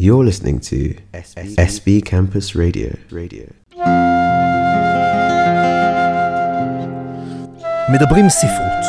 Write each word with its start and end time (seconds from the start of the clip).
You're 0.00 0.24
listening 0.24 0.60
to 0.60 0.94
SB 1.58 2.02
Campus 2.02 2.54
Radio. 2.54 2.90
Radio. 3.10 3.46
מדברים 7.92 8.28
ספרות, 8.28 8.84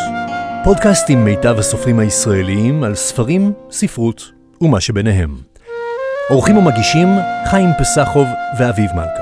פודקאסט 0.64 1.10
עם 1.10 1.26
מיטב 1.26 1.56
הסופרים 1.60 2.00
הישראליים 2.00 2.84
על 2.84 2.96
ספרים, 2.96 3.54
ספרות 3.72 4.32
ומה 4.62 4.82
שביניהם. 4.82 5.36
עורכים 6.30 6.58
ומגישים 6.58 7.08
חיים 7.50 7.70
פסחוב 7.80 8.28
ואביב 8.60 8.92
מלכה. 8.96 9.19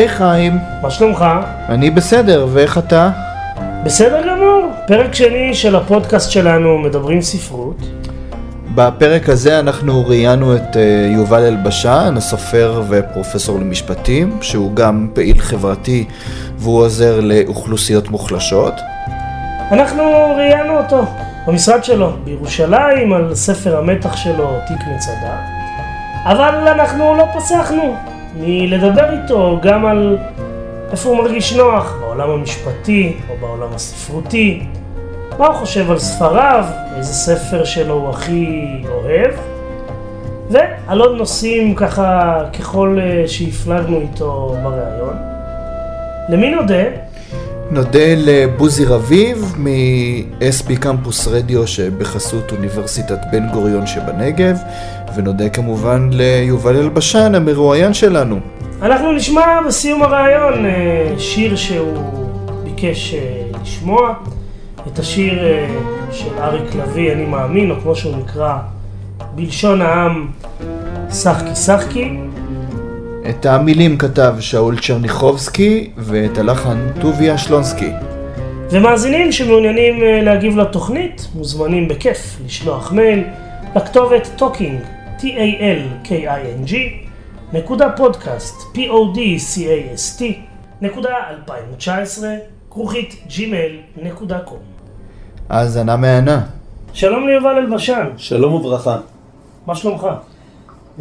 היי 0.00 0.08
חיים, 0.08 0.58
מה 0.82 0.90
שלומך? 0.90 1.24
אני 1.68 1.90
בסדר, 1.90 2.46
ואיך 2.52 2.78
אתה? 2.78 3.10
בסדר 3.84 4.22
גמור, 4.28 4.72
פרק 4.86 5.14
שני 5.14 5.54
של 5.54 5.76
הפודקאסט 5.76 6.30
שלנו 6.30 6.78
מדברים 6.78 7.20
ספרות. 7.20 7.76
בפרק 8.74 9.28
הזה 9.28 9.60
אנחנו 9.60 10.06
ראיינו 10.06 10.56
את 10.56 10.76
אה, 10.76 11.10
יובל 11.14 11.42
אלבשן, 11.42 12.14
הסופר 12.16 12.82
ופרופסור 12.88 13.58
למשפטים, 13.58 14.38
שהוא 14.42 14.74
גם 14.74 15.08
פעיל 15.14 15.38
חברתי 15.38 16.04
והוא 16.56 16.80
עוזר 16.80 17.20
לאוכלוסיות 17.20 18.08
מוחלשות. 18.08 18.74
אנחנו 19.72 20.02
ראיינו 20.36 20.78
אותו 20.78 21.04
במשרד 21.46 21.84
שלו 21.84 22.12
בירושלים 22.24 23.12
על 23.12 23.34
ספר 23.34 23.78
המתח 23.78 24.16
שלו, 24.16 24.58
תיק 24.68 24.80
מצדה, 24.94 25.36
אבל 26.24 26.68
אנחנו 26.68 27.14
לא 27.14 27.24
פסחנו 27.38 27.96
מלדבר 28.36 29.12
איתו 29.12 29.58
גם 29.62 29.86
על 29.86 30.18
איפה 30.90 31.08
הוא 31.08 31.18
מרגיש 31.18 31.52
נוח, 31.52 31.96
בעולם 32.00 32.30
המשפטי 32.30 33.16
או 33.28 33.34
בעולם 33.40 33.68
הספרותי, 33.74 34.62
מה 35.38 35.46
הוא 35.46 35.54
חושב 35.54 35.90
על 35.90 35.98
ספריו, 35.98 36.64
איזה 36.96 37.12
ספר 37.12 37.64
שלו 37.64 37.94
הוא 37.94 38.10
הכי 38.10 38.82
אוהב, 38.88 39.30
ועל 40.50 41.00
עוד 41.00 41.16
נושאים 41.16 41.74
ככה 41.74 42.38
ככל 42.58 42.98
אה, 43.00 43.28
שהפלגנו 43.28 44.00
איתו 44.00 44.56
בריאיון. 44.62 45.16
למי 46.28 46.50
נודה? 46.50 47.09
נודה 47.72 48.14
לבוזי 48.16 48.84
רביב 48.84 49.54
מ-SB 49.58 50.76
קמפוס 50.80 51.28
רדיו 51.28 51.66
שבחסות 51.66 52.52
אוניברסיטת 52.52 53.18
בן 53.32 53.48
גוריון 53.52 53.86
שבנגב, 53.86 54.56
ונודה 55.16 55.48
כמובן 55.48 56.10
ליובל 56.12 56.76
אלבשן 56.76 57.34
המרואיין 57.34 57.94
שלנו. 57.94 58.40
אנחנו 58.82 59.12
נשמע 59.12 59.60
בסיום 59.66 60.02
הריאיון 60.02 60.66
אה, 60.66 61.14
שיר 61.18 61.56
שהוא 61.56 61.96
ביקש 62.64 63.14
אה, 63.14 63.42
לשמוע, 63.62 64.14
את 64.86 64.98
השיר 64.98 65.44
אה, 65.44 65.66
של 66.12 66.38
אריק 66.38 66.74
לביא, 66.74 67.12
אני 67.12 67.26
מאמין, 67.26 67.70
או 67.70 67.76
כמו 67.82 67.96
שהוא 67.96 68.16
נקרא 68.16 68.58
בלשון 69.34 69.82
העם, 69.82 70.26
שחקי 71.10 71.54
שחקי. 71.54 72.16
את 73.30 73.46
המילים 73.46 73.98
כתב 73.98 74.34
שאול 74.40 74.78
צ'רניחובסקי 74.80 75.90
ואת 75.96 76.38
הלחן 76.38 76.78
טוביה 77.00 77.38
שלונסקי. 77.38 77.90
ומאזינים 78.70 79.32
שמעוניינים 79.32 80.02
אה, 80.02 80.22
להגיב 80.22 80.56
לתוכנית, 80.56 81.28
מוזמנים 81.34 81.88
בכיף 81.88 82.40
לשלוח 82.44 82.92
מייל 82.92 83.24
לכתובת 83.76 84.28
talking, 84.38 84.84
t-a-l-k-i-n-g, 85.18 86.74
נקודה 87.52 87.90
פודקאסט, 87.96 88.76
p-o-d-c-a-s-t, 88.76 90.22
נקודה 90.80 91.10
2019, 91.30 92.28
כרוכית 92.70 93.16
gmail 93.28 94.02
נקודה 94.02 94.38
קום. 94.38 94.58
האזנה 95.48 95.96
מהנה. 95.96 96.40
שלום 96.92 97.28
ליובל 97.28 97.56
אלבשן, 97.56 98.06
שלום 98.16 98.54
וברכה. 98.54 98.98
מה 99.66 99.74
שלומך? 99.74 100.06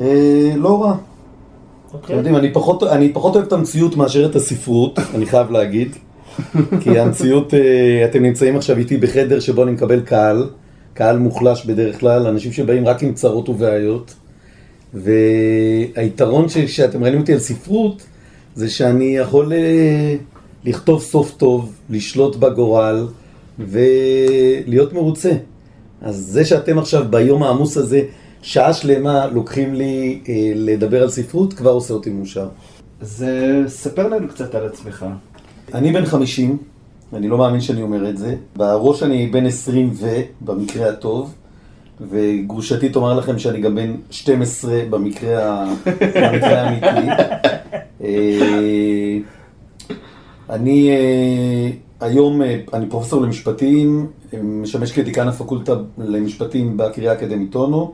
אה, 0.01 0.51
לא 0.55 0.83
רע. 0.83 1.08
אתם 1.89 1.97
אוקיי. 1.97 2.15
יודעים, 2.15 2.35
אני 2.35 2.53
פחות, 2.53 2.83
אני 2.83 3.13
פחות 3.13 3.35
אוהב 3.35 3.45
את 3.47 3.53
המציאות 3.53 3.97
מאשר 3.97 4.25
את 4.25 4.35
הספרות, 4.35 4.99
אני 5.15 5.25
חייב 5.25 5.51
להגיד. 5.51 5.95
כי 6.81 6.99
המציאות, 6.99 7.53
אה, 7.53 8.05
אתם 8.05 8.23
נמצאים 8.23 8.55
עכשיו 8.57 8.77
איתי 8.77 8.97
בחדר 8.97 9.39
שבו 9.39 9.63
אני 9.63 9.71
מקבל 9.71 10.01
קהל, 10.01 10.49
קהל 10.93 11.17
מוחלש 11.19 11.65
בדרך 11.65 11.99
כלל, 11.99 12.27
אנשים 12.27 12.51
שבאים 12.51 12.87
רק 12.87 13.03
עם 13.03 13.13
צרות 13.13 13.49
ובעיות. 13.49 14.13
והיתרון 14.93 16.49
ש- 16.49 16.57
שאתם 16.57 17.03
ראיתם 17.03 17.19
אותי 17.19 17.33
על 17.33 17.39
ספרות, 17.39 18.03
זה 18.55 18.69
שאני 18.69 19.17
יכול 19.17 19.53
אה, 19.53 20.15
לכתוב 20.65 21.01
סוף 21.01 21.33
טוב, 21.37 21.73
לשלוט 21.89 22.35
בגורל 22.35 23.07
ולהיות 23.59 24.93
מרוצה. 24.93 25.31
אז 26.01 26.15
זה 26.15 26.45
שאתם 26.45 26.79
עכשיו 26.79 27.05
ביום 27.09 27.43
העמוס 27.43 27.77
הזה, 27.77 28.01
שעה 28.41 28.73
שלמה 28.73 29.27
לוקחים 29.27 29.73
לי 29.73 30.19
אה, 30.29 30.51
לדבר 30.55 31.03
על 31.03 31.09
ספרות, 31.09 31.53
כבר 31.53 31.71
עושה 31.71 31.93
אותי 31.93 32.09
מאושר. 32.09 32.47
אז 33.01 33.25
ספר 33.67 34.07
לנו 34.07 34.27
קצת 34.27 34.55
על 34.55 34.65
עצמך. 34.65 35.05
אני 35.73 35.91
בן 35.91 36.05
50, 36.05 36.57
אני 37.13 37.27
לא 37.27 37.37
מאמין 37.37 37.61
שאני 37.61 37.81
אומר 37.81 38.09
את 38.09 38.17
זה. 38.17 38.35
בראש 38.55 39.03
אני 39.03 39.27
בן 39.27 39.45
20 39.45 39.89
ו, 39.93 40.07
במקרה 40.41 40.89
הטוב, 40.89 41.33
וגרושתי 42.09 42.89
תאמר 42.89 43.19
לכם 43.19 43.39
שאני 43.39 43.61
גם 43.61 43.75
בן 43.75 43.95
12 44.11 44.81
במקרה. 44.89 45.73
במקרה 46.01 46.61
האמיתי. 46.61 47.11
אה, 48.03 49.17
אני 50.49 50.89
אה, 50.89 51.69
היום, 52.07 52.41
אה, 52.41 52.59
אני 52.73 52.89
פרופסור 52.89 53.21
למשפטים, 53.21 54.07
משמש 54.43 54.91
כדיקן 54.91 55.27
הפקולטה 55.27 55.73
למשפטים 55.97 56.77
בקריה 56.77 57.11
האקדמית 57.11 57.55
אונו. 57.55 57.93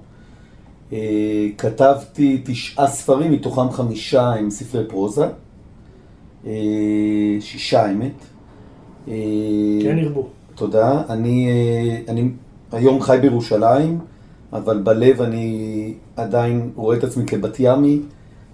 אה, 0.94 1.47
כתבתי 1.57 2.41
תשעה 2.46 2.88
ספרים, 2.88 3.31
מתוכם 3.31 3.69
חמישה 3.72 4.34
הם 4.34 4.50
ספרי 4.50 4.88
פרוזה. 4.88 5.28
אה, 6.46 6.51
שישה 7.40 7.85
האמת. 7.85 8.25
אה, 9.07 9.13
כן 9.81 9.97
ירבו. 9.97 10.28
תודה. 10.56 11.01
אני, 11.09 11.50
אני 12.07 12.29
היום 12.72 13.01
חי 13.01 13.18
בירושלים, 13.22 14.00
אבל 14.53 14.81
בלב 14.81 15.22
אני 15.22 15.94
עדיין 16.16 16.72
רואה 16.75 16.97
את 16.97 17.03
עצמי 17.03 17.25
כבת 17.25 17.56
ימי. 17.59 18.00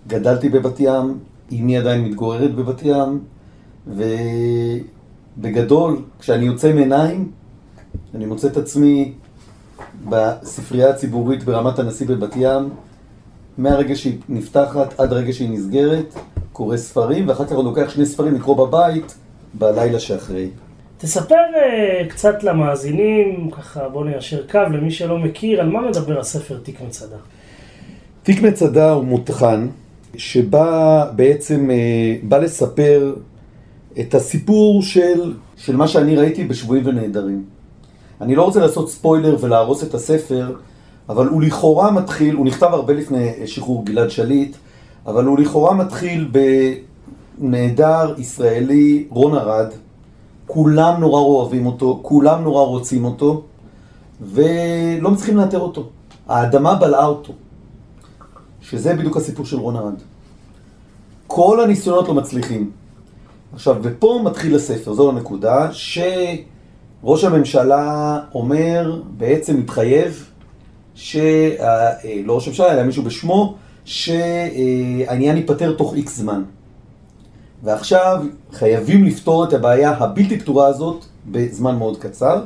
גדלתי 0.07 0.49
בבת 0.49 0.79
ים, 0.79 1.19
אמי 1.51 1.77
עדיין 1.77 2.03
מתגוררת 2.03 2.55
בבת 2.55 2.81
ים, 2.83 3.19
ובגדול, 5.37 6.01
כשאני 6.19 6.45
יוצא 6.45 6.73
מעיניים, 6.73 7.31
אני 8.15 8.25
מוצא 8.25 8.47
את 8.47 8.57
עצמי 8.57 9.13
בספרייה 10.09 10.89
הציבורית 10.89 11.43
ברמת 11.43 11.79
הנשיא 11.79 12.07
בבת 12.07 12.35
ים, 12.35 12.69
מהרגע 13.57 13.95
שהיא 13.95 14.17
נפתחת 14.29 14.99
עד 14.99 15.13
הרגע 15.13 15.33
שהיא 15.33 15.49
נסגרת, 15.49 16.15
קורא 16.53 16.77
ספרים, 16.77 17.29
ואחר 17.29 17.45
כך 17.45 17.51
אני 17.51 17.63
לוקח 17.63 17.89
שני 17.89 18.05
ספרים 18.05 18.35
לקרוא 18.35 18.67
בבית 18.67 19.15
בלילה 19.53 19.99
שאחרי. 19.99 20.49
תספר 20.97 21.35
אה, 21.35 22.05
קצת 22.09 22.43
למאזינים, 22.43 23.49
ככה 23.51 23.89
בוא 23.89 24.05
ניישר 24.05 24.47
קו 24.47 24.59
למי 24.73 24.91
שלא 24.91 25.17
מכיר, 25.17 25.61
על 25.61 25.69
מה 25.69 25.89
מדבר 25.89 26.19
הספר 26.19 26.57
תיק 26.63 26.81
מצדה. 26.81 27.17
תיק 28.23 28.41
מצדה 28.41 28.91
הוא 28.91 29.03
מותחן, 29.03 29.67
שבא 30.17 31.05
בעצם, 31.15 31.71
אה, 31.71 32.15
בא 32.23 32.37
לספר 32.37 33.15
את 33.99 34.15
הסיפור 34.15 34.81
של, 34.81 35.33
של 35.57 35.75
מה 35.75 35.87
שאני 35.87 36.15
ראיתי 36.15 36.43
בשבויים 36.43 36.85
ונעדרים. 36.87 37.43
אני 38.21 38.35
לא 38.35 38.43
רוצה 38.43 38.59
לעשות 38.59 38.89
ספוילר 38.89 39.37
ולהרוס 39.39 39.83
את 39.83 39.93
הספר, 39.93 40.55
אבל 41.09 41.27
הוא 41.27 41.41
לכאורה 41.41 41.91
מתחיל, 41.91 42.35
הוא 42.35 42.45
נכתב 42.45 42.69
הרבה 42.71 42.93
לפני 42.93 43.31
שחרור 43.45 43.85
גלעד 43.85 44.09
שליט, 44.09 44.55
אבל 45.05 45.25
הוא 45.25 45.39
לכאורה 45.39 45.73
מתחיל 45.73 46.31
בנעדר 47.39 48.13
ישראלי, 48.17 49.05
רון 49.09 49.37
ארד, 49.37 49.67
כולם 50.47 50.99
נורא 50.99 51.19
אוהבים 51.19 51.65
אותו, 51.65 51.99
כולם 52.01 52.43
נורא 52.43 52.63
רוצים 52.63 53.05
אותו, 53.05 53.43
ולא 54.21 55.11
מצליחים 55.11 55.37
לאתר 55.37 55.59
אותו. 55.59 55.89
האדמה 56.27 56.75
בלעה 56.75 57.05
אותו. 57.05 57.33
שזה 58.61 58.93
בדיוק 58.93 59.17
הסיפור 59.17 59.45
של 59.45 59.57
רון 59.57 59.75
ארד. 59.75 59.95
כל 61.27 61.63
הניסיונות 61.63 62.07
לא 62.07 62.13
מצליחים. 62.13 62.71
עכשיו, 63.53 63.75
ופה 63.81 64.21
מתחיל 64.23 64.55
הספר, 64.55 64.93
זו 64.93 65.09
הנקודה, 65.09 65.73
שראש 67.01 67.23
הממשלה 67.23 68.19
אומר, 68.33 69.01
בעצם 69.17 69.57
מתחייב 69.57 70.29
ש... 70.95 71.15
אה, 71.15 71.91
לא 72.25 72.35
ראש 72.35 72.47
הממשלה, 72.47 72.73
אלא 72.73 72.83
מישהו 72.83 73.03
בשמו, 73.03 73.55
שהעניין 73.85 75.37
ייפתר 75.37 75.73
תוך 75.73 75.95
איקס 75.95 76.17
זמן. 76.17 76.43
ועכשיו 77.63 78.23
חייבים 78.51 79.03
לפתור 79.03 79.43
את 79.43 79.53
הבעיה 79.53 79.91
הבלתי 79.91 80.39
פתורה 80.39 80.67
הזאת 80.67 81.05
בזמן 81.31 81.75
מאוד 81.75 81.97
קצר. 81.97 82.43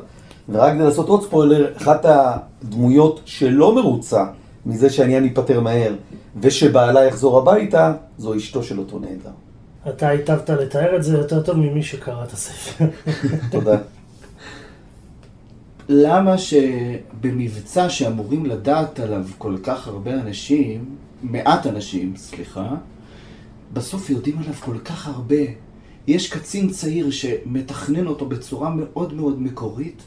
ורק 0.50 0.74
כדי 0.74 0.84
לעשות 0.84 1.10
עוד 1.10 1.24
ספוילר, 1.24 1.72
אחת 1.78 2.06
הדמויות 2.06 3.20
שלא 3.26 3.76
מרוצה 3.76 4.26
מזה 4.66 4.90
שהעניין 4.90 5.24
ייפתר 5.24 5.60
מהר 5.60 5.94
ושבעלה 6.42 7.06
יחזור 7.06 7.38
הביתה, 7.38 7.94
זו 8.18 8.36
אשתו 8.36 8.64
של 8.64 8.80
אותו 8.80 9.00
נעדר. 9.00 9.30
אתה 9.90 10.08
היטבת 10.08 10.50
לתאר 10.50 10.96
את 10.96 11.04
זה 11.04 11.18
יותר 11.18 11.42
טוב 11.42 11.58
ממי 11.58 11.84
שקרא 11.84 12.24
את 12.24 12.32
הספר. 12.32 12.86
תודה. 13.52 13.78
למה 15.90 16.36
שבמבצע 16.38 17.90
שאמורים 17.90 18.46
לדעת 18.46 19.00
עליו 19.00 19.26
כל 19.38 19.56
כך 19.64 19.88
הרבה 19.88 20.14
אנשים, 20.14 20.96
מעט 21.24 21.68
אנשים, 21.68 22.14
סליחה, 22.16 22.76
בסוף 23.74 24.10
יודעים 24.10 24.38
עליו 24.38 24.54
כל 24.54 24.78
כך 24.80 25.08
הרבה. 25.08 25.36
יש 26.08 26.30
קצין 26.30 26.70
צעיר 26.70 27.12
שמתכנן 27.12 28.08
אותו 28.08 28.26
בצורה 28.26 28.70
מאוד 28.70 29.14
מאוד 29.14 29.42
מקורית, 29.42 30.04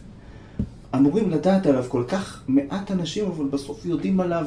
אמורים 0.95 1.31
לדעת 1.31 1.67
עליו 1.67 1.85
כל 1.89 2.05
כך 2.09 2.43
מעט 2.49 2.91
אנשים, 2.91 3.25
אבל 3.25 3.45
בסוף 3.45 3.87
יודעים 3.87 4.21
עליו 4.21 4.47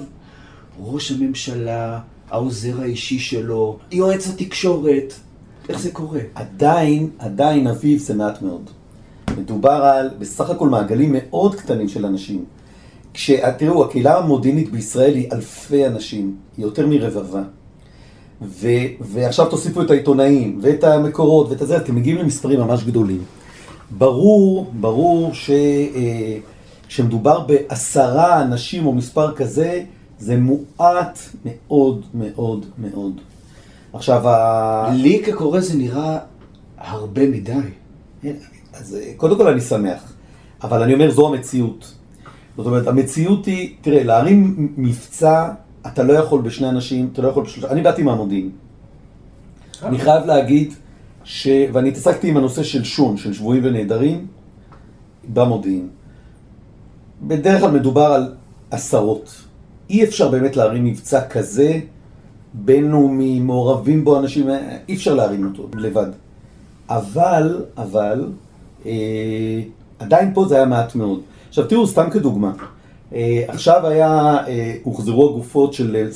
ראש 0.79 1.11
הממשלה, 1.11 1.99
העוזר 2.29 2.81
האישי 2.81 3.19
שלו, 3.19 3.79
יועץ 3.91 4.27
התקשורת. 4.27 5.13
איך 5.69 5.79
זה 5.79 5.91
קורה? 5.91 6.19
עדיין, 6.35 7.09
עדיין 7.19 7.67
אביב 7.67 7.99
זה 7.99 8.13
מעט 8.13 8.41
מאוד. 8.41 8.69
מדובר 9.41 9.71
על 9.71 10.09
בסך 10.19 10.49
הכל 10.49 10.69
מעגלים 10.69 11.15
מאוד 11.17 11.55
קטנים 11.55 11.87
של 11.87 12.05
אנשים. 12.05 12.45
כשתראו, 13.13 13.85
הקהילה 13.85 14.17
המודיעינית 14.17 14.71
בישראל 14.71 15.13
היא 15.13 15.31
אלפי 15.31 15.87
אנשים, 15.87 16.35
היא 16.57 16.65
יותר 16.65 16.87
מרבבה. 16.87 17.41
ו, 18.41 18.67
ועכשיו 19.01 19.45
תוסיפו 19.45 19.81
את 19.81 19.91
העיתונאים 19.91 20.59
ואת 20.61 20.83
המקורות 20.83 21.49
ואת 21.49 21.67
זה, 21.67 21.77
אתם 21.77 21.95
מגיעים 21.95 22.17
למספרים 22.17 22.59
ממש 22.59 22.83
גדולים. 22.83 23.23
ברור, 23.97 24.71
ברור 24.79 25.31
שכשמדובר 26.87 27.39
אה, 27.39 27.45
בעשרה 27.45 28.41
אנשים 28.41 28.85
או 28.85 28.93
מספר 28.93 29.35
כזה, 29.35 29.83
זה 30.19 30.37
מועט 30.37 31.19
מאוד 31.45 32.05
מאוד 32.13 32.65
מאוד. 32.77 33.21
עכשיו, 33.93 34.29
ה... 34.29 34.91
לי 34.93 35.21
כקורא 35.25 35.59
זה 35.59 35.77
נראה 35.77 36.19
הרבה 36.77 37.27
מדי. 37.27 37.53
אז 38.73 38.95
אה, 38.95 39.11
קודם 39.17 39.37
כל 39.37 39.47
אני 39.47 39.61
שמח, 39.61 40.13
אבל 40.63 40.83
אני 40.83 40.93
אומר 40.93 41.11
זו 41.11 41.33
המציאות. 41.33 41.93
זאת 42.57 42.65
אומרת, 42.65 42.87
המציאות 42.87 43.45
היא, 43.45 43.75
תראה, 43.81 44.03
להרים 44.03 44.73
מבצע, 44.77 45.49
אתה 45.87 46.03
לא 46.03 46.13
יכול 46.13 46.41
בשני 46.41 46.69
אנשים, 46.69 47.09
אתה 47.13 47.21
לא 47.21 47.27
יכול 47.27 47.43
בשלושה, 47.43 47.69
אני 47.69 47.81
באתי 47.81 48.03
מהמודיעין. 48.03 48.49
אני 49.83 49.99
חייב 49.99 50.25
להגיד, 50.25 50.73
ש... 51.23 51.47
ואני 51.73 51.89
התעסקתי 51.89 52.29
עם 52.29 52.37
הנושא 52.37 52.63
של 52.63 52.83
שון, 52.83 53.17
של 53.17 53.33
שבויים 53.33 53.65
ונעדרים, 53.65 54.27
במודיעין. 55.33 55.87
בדרך 57.21 57.61
כלל 57.61 57.71
מדובר 57.71 58.05
על 58.05 58.33
עשרות. 58.71 59.35
אי 59.89 60.03
אפשר 60.03 60.29
באמת 60.29 60.57
להרים 60.57 60.85
מבצע 60.85 61.27
כזה, 61.27 61.79
בינלאומי, 62.53 63.39
מעורבים 63.39 64.03
בו 64.03 64.19
אנשים, 64.19 64.49
אי 64.89 64.95
אפשר 64.95 65.13
להרים 65.13 65.45
אותו 65.45 65.67
לבד. 65.73 66.09
אבל, 66.89 67.65
אבל, 67.77 68.25
אה, 68.25 68.50
עדיין 69.99 70.33
פה 70.33 70.45
זה 70.45 70.55
היה 70.55 70.65
מעט 70.65 70.95
מאוד. 70.95 71.21
עכשיו 71.49 71.65
תראו, 71.67 71.87
סתם 71.87 72.09
כדוגמה, 72.09 72.51
אה, 73.13 73.43
עכשיו 73.47 73.87
היה, 73.87 74.37
אה, 74.47 74.73
הוחזרו 74.83 75.29
הגופות 75.29 75.73
של, 75.73 76.07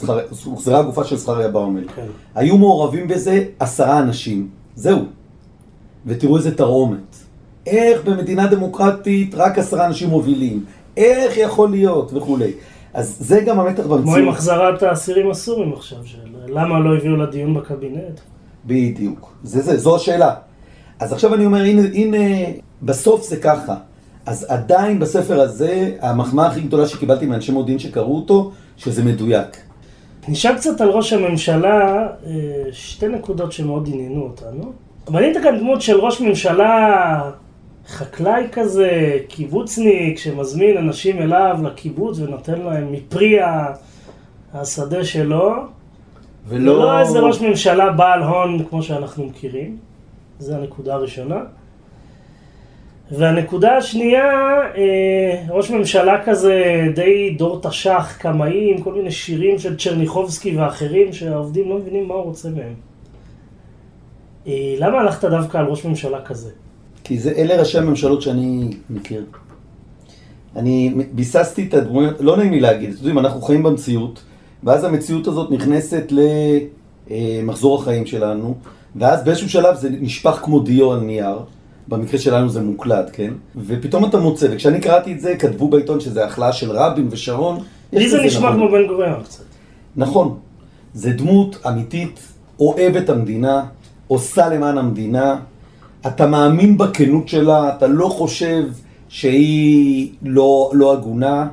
הוחזרה 0.45 0.79
הגופה 0.79 1.03
של 1.03 1.15
זכריה 1.15 1.47
באומל. 1.47 1.87
כן. 1.95 2.05
היו 2.35 2.57
מעורבים 2.57 3.07
בזה 3.07 3.43
עשרה 3.59 3.99
אנשים. 3.99 4.49
זהו. 4.75 4.99
ותראו 6.05 6.37
איזה 6.37 6.55
תרעומת. 6.55 7.15
איך 7.67 8.03
במדינה 8.03 8.47
דמוקרטית 8.47 9.35
רק 9.35 9.59
עשרה 9.59 9.85
אנשים 9.85 10.09
מובילים? 10.09 10.65
איך 10.97 11.37
יכול 11.37 11.69
להיות? 11.69 12.13
וכולי. 12.13 12.51
אז 12.93 13.17
זה 13.19 13.41
גם 13.41 13.59
המתח 13.59 13.83
במציאות. 13.83 14.03
כמו 14.03 14.15
עם 14.15 14.29
החזרת 14.29 14.83
האסירים 14.83 15.31
הסורים 15.31 15.73
עכשיו, 15.73 15.97
של 16.05 16.17
למה 16.47 16.79
לא 16.79 16.97
הביאו 16.97 17.15
לדיון 17.15 17.53
בקבינט? 17.53 18.19
בדיוק. 18.65 19.33
זה 19.43 19.61
זה, 19.61 19.77
זו 19.77 19.95
השאלה. 19.95 20.33
אז 20.99 21.13
עכשיו 21.13 21.35
אני 21.35 21.45
אומר, 21.45 21.61
הנה, 21.61 21.81
הנה, 21.93 22.17
בסוף 22.83 23.23
זה 23.23 23.37
ככה. 23.37 23.75
אז 24.25 24.45
עדיין 24.49 24.99
בספר 24.99 25.41
הזה, 25.41 25.91
המחמאה 26.01 26.47
הכי 26.47 26.61
גדולה 26.61 26.87
שקיבלתי 26.87 27.25
מאנשי 27.25 27.51
מודיעין 27.51 27.79
שקראו 27.79 28.15
אותו, 28.15 28.51
שזה 28.77 29.03
מדויק. 29.03 29.57
נשאל 30.27 30.55
קצת 30.55 30.81
על 30.81 30.89
ראש 30.89 31.13
הממשלה, 31.13 32.07
אה, 32.25 32.31
שתי 32.71 33.07
נקודות 33.07 33.51
שמאוד 33.51 33.89
עניינו 33.93 34.23
אותנו. 34.23 34.71
בנית 35.09 35.37
כאן 35.43 35.59
דמות 35.59 35.81
של 35.81 35.99
ראש 35.99 36.21
ממשלה 36.21 37.31
חקלאי 37.87 38.47
כזה, 38.51 39.17
קיבוצניק, 39.27 40.17
שמזמין 40.17 40.77
אנשים 40.77 41.21
אליו 41.21 41.57
לקיבוץ 41.63 42.19
ונותן 42.19 42.61
להם 42.61 42.91
מפרי 42.91 43.37
השדה 44.53 45.05
שלו. 45.05 45.53
ולא... 46.47 46.71
ולא 46.71 46.99
איזה 46.99 47.19
ראש 47.19 47.41
ממשלה 47.41 47.89
בעל 47.89 48.23
הון 48.23 48.63
כמו 48.69 48.83
שאנחנו 48.83 49.25
מכירים. 49.25 49.77
זו 50.39 50.55
הנקודה 50.55 50.93
הראשונה. 50.93 51.39
והנקודה 53.11 53.77
השנייה, 53.77 54.23
אה, 54.77 55.43
ראש 55.49 55.71
ממשלה 55.71 56.23
כזה 56.25 56.83
די 56.95 57.35
דור 57.37 57.61
תש"ח, 57.61 58.17
קמאים, 58.19 58.81
כל 58.81 58.93
מיני 58.93 59.11
שירים 59.11 59.59
של 59.59 59.77
צ'רניחובסקי 59.77 60.57
ואחרים 60.57 61.13
שהעובדים 61.13 61.69
לא 61.69 61.77
מבינים 61.77 62.07
מה 62.07 62.13
הוא 62.13 62.23
רוצה 62.23 62.49
מהם. 62.49 62.73
אה, 64.47 64.75
למה 64.77 64.99
הלכת 64.99 65.25
דווקא 65.25 65.57
על 65.57 65.65
ראש 65.65 65.85
ממשלה 65.85 66.21
כזה? 66.21 66.49
כי 67.03 67.19
זה, 67.19 67.31
אלה 67.31 67.59
ראשי 67.59 67.77
הממשלות 67.77 68.21
שאני 68.21 68.69
מכיר. 68.89 69.25
אני 70.55 70.93
ביססתי 71.11 71.67
את 71.67 71.73
הדמויות, 71.73 72.15
לא 72.19 72.37
נעים 72.37 72.51
לי 72.51 72.59
להגיד, 72.59 72.89
אתם 72.89 72.97
יודעים, 72.97 73.19
אנחנו 73.19 73.41
חיים 73.41 73.63
במציאות, 73.63 74.23
ואז 74.63 74.83
המציאות 74.83 75.27
הזאת 75.27 75.51
נכנסת 75.51 76.11
למחזור 77.41 77.81
החיים 77.81 78.05
שלנו, 78.05 78.55
ואז 78.95 79.23
באיזשהו 79.23 79.49
שלב 79.49 79.75
זה 79.75 79.89
נשפך 79.89 80.39
כמו 80.43 80.59
דיו 80.59 80.91
על 80.93 80.99
נייר. 80.99 81.39
במקרה 81.87 82.19
שלנו 82.19 82.49
זה 82.49 82.61
מוקלט, 82.61 83.09
כן? 83.13 83.33
ופתאום 83.55 84.05
אתה 84.05 84.19
מוצא, 84.19 84.47
וכשאני 84.51 84.81
קראתי 84.81 85.13
את 85.13 85.19
זה, 85.21 85.35
כתבו 85.35 85.69
בעיתון 85.69 85.99
שזה 85.99 86.25
החלאה 86.25 86.53
של 86.53 86.71
רבין 86.71 87.07
ושרון. 87.11 87.59
לי 87.93 88.09
זה 88.09 88.21
נשמע 88.21 88.53
כמו 88.53 88.71
בן 88.71 88.87
גוריון 88.87 89.23
קצת. 89.23 89.43
נכון. 89.95 90.37
זה 90.93 91.13
דמות 91.13 91.57
אמיתית, 91.67 92.19
אוהבת 92.59 93.09
המדינה, 93.09 93.63
עושה 94.07 94.49
למען 94.49 94.77
המדינה, 94.77 95.39
אתה 96.07 96.27
מאמין 96.27 96.77
בכנות 96.77 97.27
שלה, 97.27 97.69
אתה 97.77 97.87
לא 97.87 98.07
חושב 98.07 98.63
שהיא 99.09 100.11
לא, 100.21 100.71
לא 100.73 100.93
הגונה, 100.93 101.47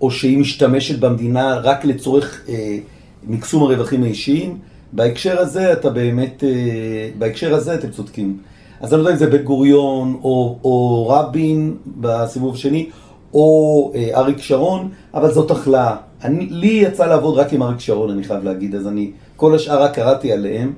או 0.00 0.10
שהיא 0.10 0.38
משתמשת 0.38 0.98
במדינה 0.98 1.54
רק 1.54 1.84
לצורך 1.84 2.44
אה, 2.48 2.78
מקסום 3.26 3.62
הרווחים 3.62 4.02
האישיים. 4.02 4.58
בהקשר 4.92 5.38
הזה 5.38 5.72
אתה 5.72 5.90
באמת, 5.90 6.44
אה, 6.44 7.10
בהקשר 7.18 7.54
הזה 7.54 7.74
אתם 7.74 7.90
צודקים. 7.90 8.38
אז 8.80 8.94
אני 8.94 9.02
לא 9.02 9.08
יודע 9.08 9.12
אם 9.12 9.18
זה 9.18 9.38
בן 9.38 9.42
גוריון 9.42 10.20
או, 10.22 10.58
או 10.64 11.08
רבין 11.08 11.76
בסיבוב 11.86 12.54
השני, 12.54 12.90
או 13.34 13.92
אה, 13.94 14.10
אריק 14.14 14.38
שרון, 14.38 14.88
אבל 15.14 15.32
זאת 15.32 15.50
החלאה. 15.50 15.96
אני, 16.24 16.46
לי 16.46 16.66
יצא 16.66 17.06
לעבוד 17.06 17.38
רק 17.38 17.52
עם 17.52 17.62
אריק 17.62 17.80
שרון, 17.80 18.10
אני 18.10 18.24
חייב 18.24 18.44
להגיד, 18.44 18.74
אז 18.74 18.86
אני 18.86 19.10
כל 19.36 19.54
השאר 19.54 19.82
רק 19.82 19.94
קראתי 19.94 20.32
עליהם. 20.32 20.72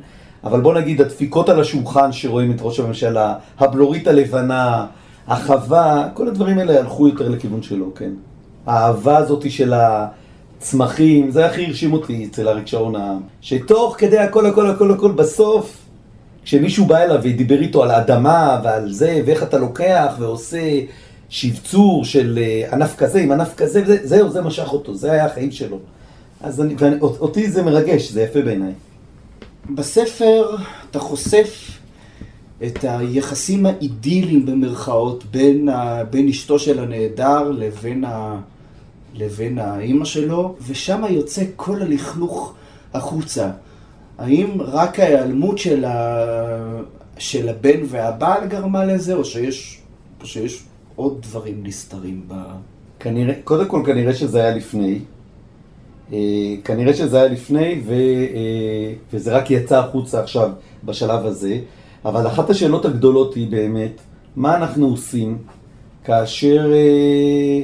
אבל 0.45 0.61
בוא 0.61 0.75
נגיד, 0.75 1.00
הדפיקות 1.00 1.49
על 1.49 1.61
השולחן 1.61 2.12
שרואים 2.12 2.50
את 2.50 2.57
ראש 2.61 2.81
הממשלה, 2.81 3.35
הבלורית 3.59 4.07
הלבנה, 4.07 4.87
החווה, 5.28 6.09
כל 6.14 6.28
הדברים 6.28 6.59
האלה 6.59 6.78
הלכו 6.78 7.09
יותר 7.09 7.28
לכיוון 7.28 7.62
שלו, 7.62 7.95
כן. 7.95 8.11
האהבה 8.66 9.16
הזאת 9.16 9.50
של 9.50 9.75
הצמחים, 10.62 11.31
זה 11.31 11.47
הכי 11.47 11.66
הרשים 11.66 11.92
אותי 11.92 12.25
אצל 12.31 12.49
אריק 12.49 12.66
שרון. 12.66 12.95
שתוך 13.40 13.95
כדי 13.99 14.19
הכל 14.19 14.47
הכל 14.47 14.71
הכל 14.71 14.90
הכל 14.90 15.12
בסוף 15.12 15.78
כשמישהו 16.45 16.87
בא 16.87 16.99
אליו 16.99 17.21
ודיבר 17.23 17.61
איתו 17.61 17.83
על 17.83 17.90
האדמה 17.90 18.61
ועל 18.64 18.92
זה, 18.92 19.23
ואיך 19.26 19.42
אתה 19.42 19.59
לוקח 19.59 20.14
ועושה 20.19 20.81
שבצור 21.28 22.04
של 22.04 22.38
אה, 22.42 22.73
ענף 22.73 22.97
כזה 22.97 23.21
עם 23.21 23.33
ענף 23.33 23.54
כזה, 23.57 23.83
וזה, 23.83 23.99
זהו, 24.02 24.28
זה 24.31 24.42
משך 24.42 24.73
אותו, 24.73 24.95
זה 24.95 25.12
היה 25.12 25.26
החיים 25.26 25.50
שלו. 25.50 25.78
אז 26.40 26.61
אני, 26.61 26.75
ואני, 26.78 26.97
אותי 27.00 27.50
זה 27.50 27.62
מרגש, 27.62 28.11
זה 28.11 28.23
יפה 28.23 28.42
בעיניי. 28.42 28.73
בספר 29.71 30.57
אתה 30.90 30.99
חושף 30.99 31.71
את 32.66 32.85
היחסים 32.88 33.66
האידיליים 33.66 34.47
במרכאות 34.47 35.25
בין, 35.25 35.69
בין 36.11 36.28
אשתו 36.28 36.59
של 36.59 36.78
הנעדר 36.78 37.50
לבין, 37.50 38.04
ה, 38.04 38.40
לבין 39.14 39.59
האימא 39.59 40.04
שלו, 40.04 40.54
ושם 40.66 41.02
יוצא 41.11 41.45
כל 41.57 41.83
הלכלוך 41.83 42.54
החוצה. 42.95 43.50
האם 44.19 44.49
רק 44.61 45.00
ההיעלמות 45.00 45.59
של, 45.59 45.85
ה... 45.85 46.26
של 47.19 47.49
הבן 47.49 47.81
והבעל 47.88 48.47
גרמה 48.47 48.85
לזה, 48.85 49.14
או 49.14 49.25
שיש, 49.25 49.81
או 50.21 50.26
שיש 50.26 50.62
עוד 50.97 51.23
דברים 51.23 51.61
נסתרים 51.62 52.23
ב... 52.28 52.35
כנראה, 53.00 53.35
קודם 53.45 53.69
כל 53.69 53.83
כנראה 53.87 54.14
שזה 54.14 54.38
היה 54.38 54.57
לפני. 54.57 54.99
אה, 56.12 56.19
כנראה 56.64 56.95
שזה 56.95 57.16
היה 57.23 57.33
לפני 57.33 57.81
ו, 57.87 57.92
אה, 57.92 58.92
וזה 59.12 59.37
רק 59.37 59.50
יצא 59.50 59.78
החוצה 59.78 60.21
עכשיו 60.21 60.50
בשלב 60.85 61.26
הזה. 61.26 61.59
אבל 62.04 62.26
אחת 62.26 62.50
השאלות 62.50 62.85
הגדולות 62.85 63.35
היא 63.35 63.50
באמת, 63.50 64.00
מה 64.37 64.57
אנחנו 64.57 64.87
עושים 64.87 65.38
כאשר 66.04 66.73
אה, 66.73 67.62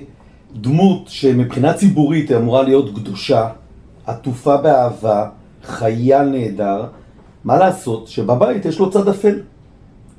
דמות 0.54 1.02
שמבחינה 1.08 1.72
ציבורית 1.72 2.32
אמורה 2.32 2.62
להיות 2.62 2.94
קדושה, 2.94 3.48
עטופה 4.06 4.56
באהבה, 4.56 5.28
חייל 5.64 6.22
נהדר, 6.22 6.84
מה 7.44 7.58
לעשות 7.58 8.08
שבבית 8.08 8.64
יש 8.64 8.78
לו 8.78 8.90
צד 8.90 9.08
אפל. 9.08 9.40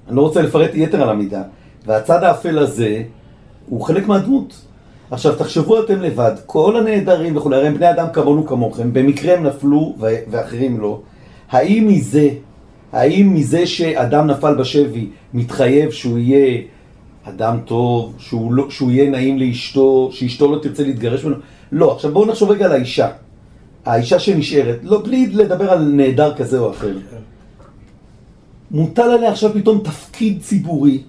אני 0.07 0.15
לא 0.15 0.21
רוצה 0.21 0.41
לפרט 0.41 0.71
יתר 0.73 1.03
על 1.03 1.09
המידה. 1.09 1.41
והצד 1.85 2.23
האפל 2.23 2.59
הזה 2.59 3.03
הוא 3.69 3.81
חלק 3.81 4.07
מהדמות. 4.07 4.61
עכשיו 5.11 5.35
תחשבו 5.35 5.83
אתם 5.83 6.01
לבד, 6.01 6.31
כל 6.45 6.77
הנעדרים 6.77 7.37
וכולי, 7.37 7.55
הרי 7.55 7.67
הם 7.67 7.73
בני 7.73 7.89
אדם 7.89 8.07
כמונו 8.13 8.45
כמוכם, 8.45 8.93
במקרה 8.93 9.33
הם 9.33 9.43
נפלו 9.43 9.95
ואחרים 10.31 10.79
לא. 10.79 10.99
האם 11.51 11.87
מזה, 11.87 12.29
האם 12.91 13.33
מזה 13.33 13.67
שאדם 13.67 14.27
נפל 14.27 14.55
בשבי 14.55 15.09
מתחייב 15.33 15.91
שהוא 15.91 16.17
יהיה 16.17 16.61
אדם 17.29 17.59
טוב, 17.65 18.13
שהוא, 18.17 18.53
לא, 18.53 18.69
שהוא 18.69 18.91
יהיה 18.91 19.09
נעים 19.09 19.39
לאשתו, 19.39 20.09
שאשתו 20.11 20.51
לא 20.51 20.59
תרצה 20.59 20.83
להתגרש 20.83 21.23
ממנו? 21.23 21.35
לא. 21.71 21.93
עכשיו 21.95 22.11
בואו 22.11 22.25
נחשוב 22.25 22.51
רגע 22.51 22.65
על 22.65 22.71
האישה. 22.71 23.07
האישה 23.85 24.19
שנשארת, 24.19 24.79
לא, 24.83 25.01
בלי 25.03 25.27
לדבר 25.27 25.71
על 25.71 25.83
נעדר 25.83 26.35
כזה 26.35 26.59
או 26.59 26.71
אחר. 26.71 26.97
מוטל 28.71 29.01
עליה 29.01 29.31
עכשיו 29.31 29.53
פתאום 29.53 29.79
תפקיד 29.83 30.41
ציבורי, 30.41 31.03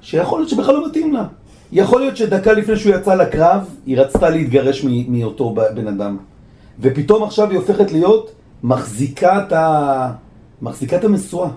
שיכול 0.00 0.40
להיות 0.40 0.48
שבכלל 0.48 0.74
לא 0.74 0.88
מתאים 0.88 1.12
לה. 1.12 1.24
יכול 1.72 2.00
להיות 2.00 2.16
שדקה 2.16 2.52
לפני 2.52 2.76
שהוא 2.76 2.94
יצא 2.94 3.14
לקרב, 3.14 3.68
היא 3.86 3.98
רצתה 3.98 4.30
להתגרש 4.30 4.84
מאותו 5.08 5.54
בן 5.74 5.86
אדם. 5.86 6.16
ופתאום 6.80 7.22
עכשיו 7.22 7.50
היא 7.50 7.58
הופכת 7.58 7.92
להיות 7.92 8.30
מחזיקת, 8.62 9.52
ה... 9.52 10.12
מחזיקת 10.62 11.04
המשואה. 11.04 11.48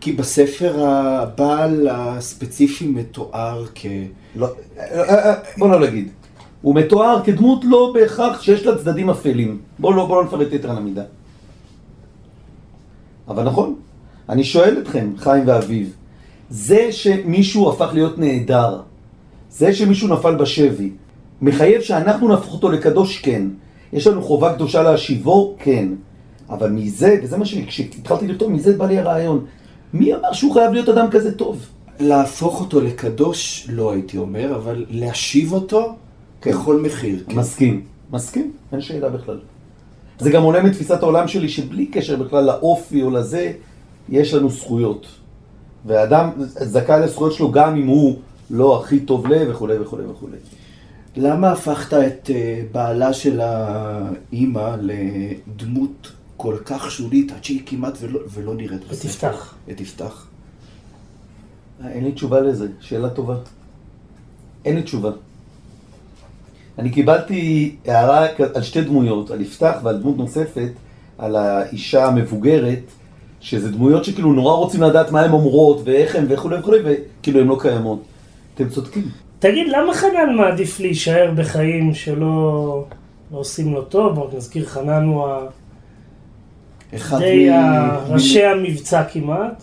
כי 0.00 0.12
בספר 0.12 0.86
הבעל 0.86 1.88
הספציפי 1.90 2.86
מתואר 2.86 3.64
כ... 3.74 3.86
לא, 4.36 4.48
בוא 5.58 5.68
לא 5.68 5.80
נגיד. 5.80 6.08
הוא 6.62 6.74
מתואר 6.74 7.22
כדמות 7.24 7.64
לא 7.64 7.92
בהכרח 7.94 8.42
שיש 8.42 8.66
לה 8.66 8.78
צדדים 8.78 9.10
אפלים. 9.10 9.58
בואו 9.78 9.92
לא, 9.92 10.06
בוא 10.06 10.16
לא 10.16 10.24
נפרט 10.24 10.52
יותר 10.52 10.70
על 10.70 10.76
המידה. 10.76 11.02
אבל 13.28 13.44
נכון, 13.44 13.74
אני 14.28 14.44
שואל 14.44 14.78
אתכם, 14.82 15.10
חיים 15.16 15.44
ואביב, 15.46 15.92
זה 16.50 16.92
שמישהו 16.92 17.70
הפך 17.70 17.90
להיות 17.92 18.18
נהדר, 18.18 18.80
זה 19.50 19.74
שמישהו 19.74 20.08
נפל 20.08 20.34
בשבי, 20.34 20.90
מחייב 21.42 21.82
שאנחנו 21.82 22.28
נהפוך 22.28 22.52
אותו 22.52 22.70
לקדוש? 22.70 23.18
כן. 23.18 23.48
יש 23.92 24.06
לנו 24.06 24.22
חובה 24.22 24.54
קדושה 24.54 24.82
להשיבו? 24.82 25.56
כן. 25.58 25.88
אבל 26.50 26.70
מזה, 26.70 27.16
וזה 27.22 27.36
מה 27.36 27.44
שכשהתחלתי 27.44 28.28
לכתוב, 28.28 28.52
מזה 28.52 28.76
בא 28.76 28.86
לי 28.86 28.98
הרעיון. 28.98 29.44
מי 29.92 30.14
אמר 30.14 30.32
שהוא 30.32 30.54
חייב 30.54 30.72
להיות 30.72 30.88
אדם 30.88 31.10
כזה 31.10 31.34
טוב? 31.34 31.66
להפוך 32.00 32.60
אותו 32.60 32.80
לקדוש, 32.80 33.68
לא 33.72 33.92
הייתי 33.92 34.18
אומר, 34.18 34.56
אבל 34.56 34.86
להשיב 34.90 35.52
אותו 35.52 35.96
כן. 36.40 36.50
בכל 36.50 36.80
מחיר. 36.80 37.24
כן. 37.28 37.38
מסכים, 37.38 37.84
מסכים, 38.12 38.52
אין 38.72 38.80
שאלה 38.80 39.08
בכלל. 39.08 39.38
זה 40.18 40.30
גם 40.30 40.42
עולה 40.42 40.62
מתפיסת 40.62 41.02
העולם 41.02 41.28
שלי, 41.28 41.48
שבלי 41.48 41.86
קשר 41.86 42.16
בכלל 42.16 42.44
לאופי 42.44 43.02
או 43.02 43.10
לזה, 43.10 43.52
יש 44.08 44.34
לנו 44.34 44.50
זכויות. 44.50 45.06
ואדם 45.86 46.30
זכאי 46.46 47.00
לזכויות 47.00 47.32
שלו 47.32 47.50
גם 47.50 47.76
אם 47.76 47.86
הוא 47.86 48.16
לא 48.50 48.80
הכי 48.80 49.00
טוב 49.00 49.26
לב 49.26 49.48
וכולי 49.50 49.78
וכולי 49.78 50.04
וכולי. 50.06 50.36
למה 51.16 51.52
הפכת 51.52 51.94
את 51.94 52.30
אה, 52.34 52.62
בעלה 52.72 53.12
של 53.12 53.40
האימא 53.40 54.76
לדמות 54.80 56.12
כל 56.38 56.56
כך 56.64 56.90
שולית, 56.90 57.32
עד 57.32 57.44
שהיא 57.44 57.62
כמעט 57.66 57.98
ולא, 58.00 58.20
ולא 58.30 58.54
נראית 58.54 58.84
בספר? 58.88 59.06
ותפתח. 59.08 59.54
ותפתח. 59.68 60.26
אין 61.88 62.04
לי 62.04 62.12
תשובה 62.12 62.40
לזה, 62.40 62.68
שאלה 62.80 63.10
טובה. 63.10 63.36
אין 64.64 64.76
לי 64.76 64.82
תשובה. 64.82 65.10
אני 66.78 66.90
קיבלתי 66.90 67.74
הערה 67.86 68.26
על 68.54 68.62
שתי 68.62 68.80
דמויות, 68.80 69.30
על 69.30 69.40
יפתח 69.40 69.76
ועל 69.82 69.98
דמות 69.98 70.16
נוספת, 70.16 70.70
על 71.18 71.36
האישה 71.36 72.06
המבוגרת, 72.06 72.82
שזה 73.40 73.70
דמויות 73.70 74.04
שכאילו 74.04 74.32
נורא 74.32 74.52
רוצים 74.52 74.82
לדעת 74.82 75.10
מה 75.10 75.20
הן 75.20 75.30
אומרות 75.30 75.80
ואיך 75.84 76.16
הן 76.16 76.24
וכולי 76.28 76.58
וכולי, 76.58 76.78
וכאילו 76.84 77.40
הן 77.40 77.46
לא 77.46 77.56
קיימות. 77.60 78.02
אתם 78.54 78.68
צודקים. 78.68 79.08
תגיד, 79.38 79.66
למה 79.68 79.94
חנן 79.94 80.34
מעדיף 80.36 80.80
להישאר 80.80 81.32
בחיים 81.36 81.94
שלא 81.94 82.84
לא 83.32 83.38
עושים 83.38 83.74
לו 83.74 83.82
טוב? 83.82 84.18
רק 84.18 84.34
נזכיר, 84.34 84.66
חנן 84.66 85.04
הוא 85.04 85.26
ה... 85.26 85.46
די 87.18 87.50
מ... 87.50 88.12
ראשי 88.12 88.46
מ... 88.46 88.50
המבצע 88.50 89.04
כמעט. 89.04 89.62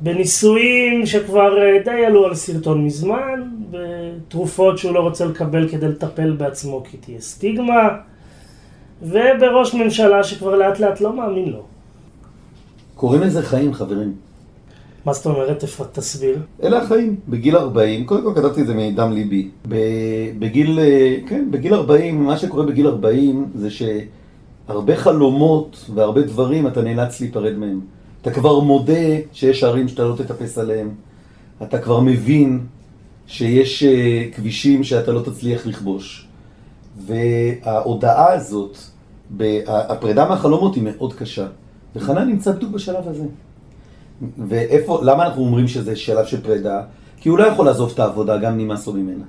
בניסויים 0.00 1.06
שכבר 1.06 1.62
אה, 1.62 1.82
די 1.84 2.04
עלו 2.06 2.26
על 2.26 2.34
סרטון 2.34 2.84
מזמן, 2.84 3.42
בתרופות 3.70 4.78
שהוא 4.78 4.94
לא 4.94 5.00
רוצה 5.00 5.24
לקבל 5.24 5.68
כדי 5.68 5.88
לטפל 5.88 6.32
בעצמו 6.32 6.82
כי 6.90 6.96
תהיה 6.96 7.20
סטיגמה, 7.20 7.88
ובראש 9.02 9.74
ממשלה 9.74 10.24
שכבר 10.24 10.56
לאט 10.56 10.80
לאט 10.80 11.00
לא 11.00 11.16
מאמין 11.16 11.48
לו. 11.48 11.62
קוראים 12.94 13.22
לזה 13.22 13.42
חיים, 13.42 13.74
חברים. 13.74 14.14
מה 15.04 15.12
זאת 15.12 15.26
אומרת? 15.26 15.64
תסביר. 15.92 16.38
אלה 16.62 16.82
החיים. 16.82 17.16
בגיל 17.28 17.56
40, 17.56 18.04
קודם 18.04 18.22
כל 18.22 18.40
כתבתי 18.40 18.60
את 18.60 18.66
זה 18.66 18.74
מדם 18.74 19.12
ליבי. 19.12 19.48
בגיל, 20.38 20.78
אה, 20.78 21.16
כן, 21.28 21.48
בגיל 21.50 21.74
40, 21.74 22.24
מה 22.24 22.36
שקורה 22.36 22.66
בגיל 22.66 22.86
40 22.86 23.46
זה 23.54 23.68
שהרבה 24.66 24.96
חלומות 24.96 25.90
והרבה 25.94 26.22
דברים 26.22 26.66
אתה 26.66 26.82
נאלץ 26.82 27.20
להיפרד 27.20 27.52
מהם. 27.52 27.80
אתה 28.22 28.30
כבר 28.30 28.60
מודה 28.60 28.92
שיש 29.32 29.64
ערים 29.64 29.88
שאתה 29.88 30.04
לא 30.04 30.16
תטפס 30.16 30.58
עליהם. 30.58 30.94
אתה 31.62 31.78
כבר 31.78 32.00
מבין 32.00 32.66
שיש 33.26 33.82
אה, 33.82 34.24
כבישים 34.32 34.84
שאתה 34.84 35.12
לא 35.12 35.20
תצליח 35.20 35.66
לכבוש. 35.66 36.26
וההודעה 37.06 38.32
הזאת, 38.32 38.78
הפרידה 39.66 40.28
מהחלומות 40.28 40.74
היא 40.74 40.82
מאוד 40.82 41.12
קשה. 41.12 41.46
וחנן 41.96 42.28
נמצא 42.28 42.52
בדיוק 42.52 42.72
בשלב 42.72 43.08
הזה. 43.08 43.24
ואיפה, 44.48 45.00
למה 45.02 45.26
אנחנו 45.26 45.42
אומרים 45.42 45.68
שזה 45.68 45.96
שלב 45.96 46.26
של 46.26 46.40
פרידה? 46.40 46.82
כי 47.20 47.28
הוא 47.28 47.38
לא 47.38 47.44
יכול 47.44 47.66
לעזוב 47.66 47.90
את 47.94 47.98
העבודה 47.98 48.36
גם 48.36 48.58
נמאס 48.58 48.86
לו 48.86 48.92
ממנה. 48.92 49.24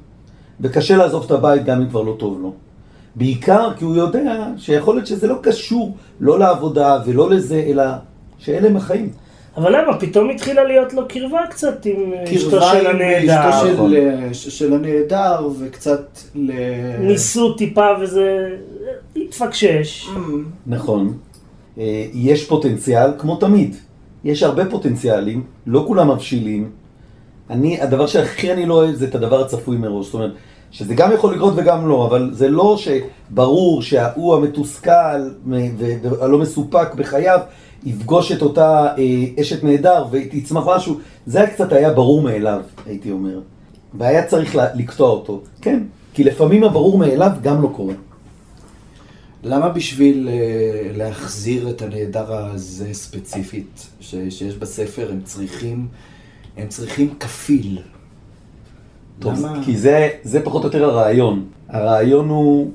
וקשה 0.62 0.98
לעזוב 0.98 1.24
את 1.26 1.32
הבית 1.32 1.66
גם 1.66 1.82
אם 1.82 1.90
כבר 1.90 2.02
לא 2.02 2.16
טוב 2.20 2.42
לו. 2.42 2.54
בעיקר 3.18 3.74
כי 3.78 3.86
הוא 3.86 3.96
יודע 3.96 4.48
שיכול 4.58 4.96
להיות 4.96 5.08
שזה 5.08 5.28
לא 5.28 5.36
קשור 5.42 5.96
לא 6.20 6.40
לעבודה 6.40 7.00
ולא 7.06 7.30
לזה, 7.30 7.64
אלא 7.68 7.84
שאלה 8.40 8.68
הם 8.68 8.78
החיים. 8.78 9.10
אבל 9.58 9.76
למה? 9.76 10.00
פתאום 10.00 10.30
התחילה 10.30 10.64
להיות 10.64 10.94
לו 10.94 11.08
קרבה 11.08 11.40
קצת 11.50 11.86
עם 11.86 12.14
אשתו 12.36 12.62
של 12.62 12.88
הנעדר. 12.88 13.52
קרבה 13.52 13.84
עם 13.84 14.24
אשתו 14.32 14.52
של, 14.52 14.52
של 14.52 14.74
הנעדר 14.74 15.48
וקצת 15.60 16.20
ל... 16.36 16.52
ניסו 17.00 17.54
טיפה 17.54 17.88
וזה 18.02 18.50
התפקשש. 19.16 20.08
נכון. 20.68 21.18
אה, 21.78 22.06
יש 22.14 22.46
פוטנציאל, 22.46 23.10
כמו 23.18 23.36
תמיד. 23.36 23.76
יש 24.24 24.44
הרבה 24.44 24.66
פוטנציאלים, 24.66 25.44
לא 25.68 25.84
כולם 25.88 26.12
מבשילים. 26.12 26.70
אני, 27.50 27.82
הדבר 27.82 28.08
שהכי 28.08 28.54
אני 28.54 28.66
לא 28.66 28.74
אוהב 28.74 28.96
זה 28.96 29.06
את 29.06 29.16
הדבר 29.16 29.42
הצפוי 29.42 29.78
מראש. 29.78 30.06
זאת 30.06 30.14
אומרת, 30.14 30.32
שזה 30.72 30.96
גם 30.96 31.12
יכול 31.14 31.36
לקרות 31.36 31.54
וגם 31.58 31.88
לא, 31.88 32.08
אבל 32.08 32.30
זה 32.34 32.50
לא 32.50 32.78
שברור 32.78 33.82
שההוא 33.82 34.36
המתוסכל 34.36 35.30
והלא 35.78 36.38
מסופק 36.38 36.94
בחייו 36.96 37.40
יפגוש 37.86 38.32
את 38.32 38.42
אותה 38.42 38.88
אה, 38.98 39.42
אשת 39.42 39.64
נהדר 39.64 40.06
ותצמח 40.12 40.64
משהו. 40.68 41.00
זה 41.26 41.46
קצת 41.54 41.72
היה 41.72 41.94
ברור 41.94 42.22
מאליו, 42.22 42.62
הייתי 42.86 43.12
אומר. 43.12 43.40
והיה 43.94 44.26
צריך 44.26 44.56
לקטוע 44.76 45.10
אותו. 45.10 45.42
כן, 45.62 45.84
כי 46.14 46.24
לפעמים 46.24 46.64
הברור 46.64 46.98
מאליו 46.98 47.32
גם 47.42 47.62
לא 47.62 47.68
קורה. 47.76 47.94
למה 49.44 49.70
בשביל 49.70 50.30
uh, 50.30 50.98
להחזיר 50.98 51.70
את 51.70 51.82
הנהדר 51.82 52.34
הזה 52.34 52.94
ספציפית 52.94 53.88
שיש 54.00 54.56
בספר, 54.56 55.12
הם 55.12 55.22
צריכים, 55.24 55.88
הם 56.58 56.68
צריכים 56.68 57.14
כפיל? 57.20 57.82
טוב, 59.20 59.46
למה? 59.46 59.64
כי 59.66 59.78
זה, 59.78 60.10
זה 60.24 60.44
פחות 60.44 60.64
או 60.64 60.68
יותר 60.68 60.84
הרעיון. 60.86 61.46
הרעיון 61.70 62.30
הוא 62.30 62.72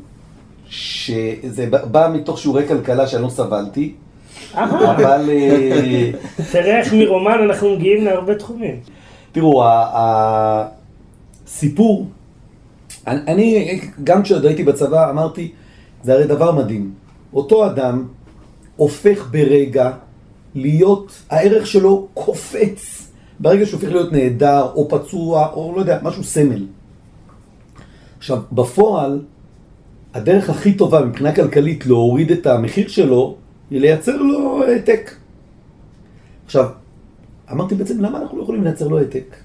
שזה 0.68 1.66
בא 1.70 2.10
מתוך 2.14 2.38
שיעורי 2.38 2.68
כלכלה 2.68 3.06
שאני 3.06 3.22
לא 3.22 3.28
סבלתי, 3.28 3.94
אבל... 4.54 5.30
אה, 5.30 6.10
תראה 6.52 6.78
איך 6.78 6.92
מרומן 6.92 7.38
אנחנו 7.44 7.76
מגיעים 7.76 8.04
להרבה 8.04 8.34
תחומים. 8.34 8.80
תראו, 9.32 9.64
הסיפור, 11.46 12.06
אני, 13.06 13.80
גם 14.04 14.22
כשעוד 14.22 14.44
הייתי 14.44 14.64
בצבא, 14.64 15.10
אמרתי, 15.10 15.52
זה 16.02 16.12
הרי 16.12 16.24
דבר 16.24 16.52
מדהים. 16.52 16.92
אותו 17.34 17.66
אדם 17.66 18.06
הופך 18.76 19.28
ברגע 19.30 19.90
להיות, 20.54 21.12
הערך 21.30 21.66
שלו 21.66 22.08
קופץ. 22.14 23.01
ברגע 23.42 23.66
שהוא 23.66 23.80
הופך 23.80 23.92
להיות 23.92 24.12
נהדר, 24.12 24.70
או 24.74 24.88
פצוע, 24.88 25.48
או 25.52 25.72
לא 25.76 25.80
יודע, 25.80 25.98
משהו 26.02 26.24
סמל. 26.24 26.66
עכשיו, 28.18 28.38
בפועל, 28.52 29.20
הדרך 30.14 30.50
הכי 30.50 30.74
טובה 30.74 31.04
מבחינה 31.04 31.34
כלכלית 31.34 31.86
להוריד 31.86 32.30
את 32.30 32.46
המחיר 32.46 32.88
שלו, 32.88 33.36
היא 33.70 33.80
לייצר 33.80 34.16
לו 34.16 34.64
העתק. 34.64 35.14
עכשיו, 36.44 36.68
אמרתי 37.52 37.74
בעצם, 37.74 38.00
למה 38.00 38.18
אנחנו 38.18 38.38
לא 38.38 38.42
יכולים 38.42 38.64
לייצר 38.64 38.88
לו 38.88 38.98
העתק? 38.98 39.36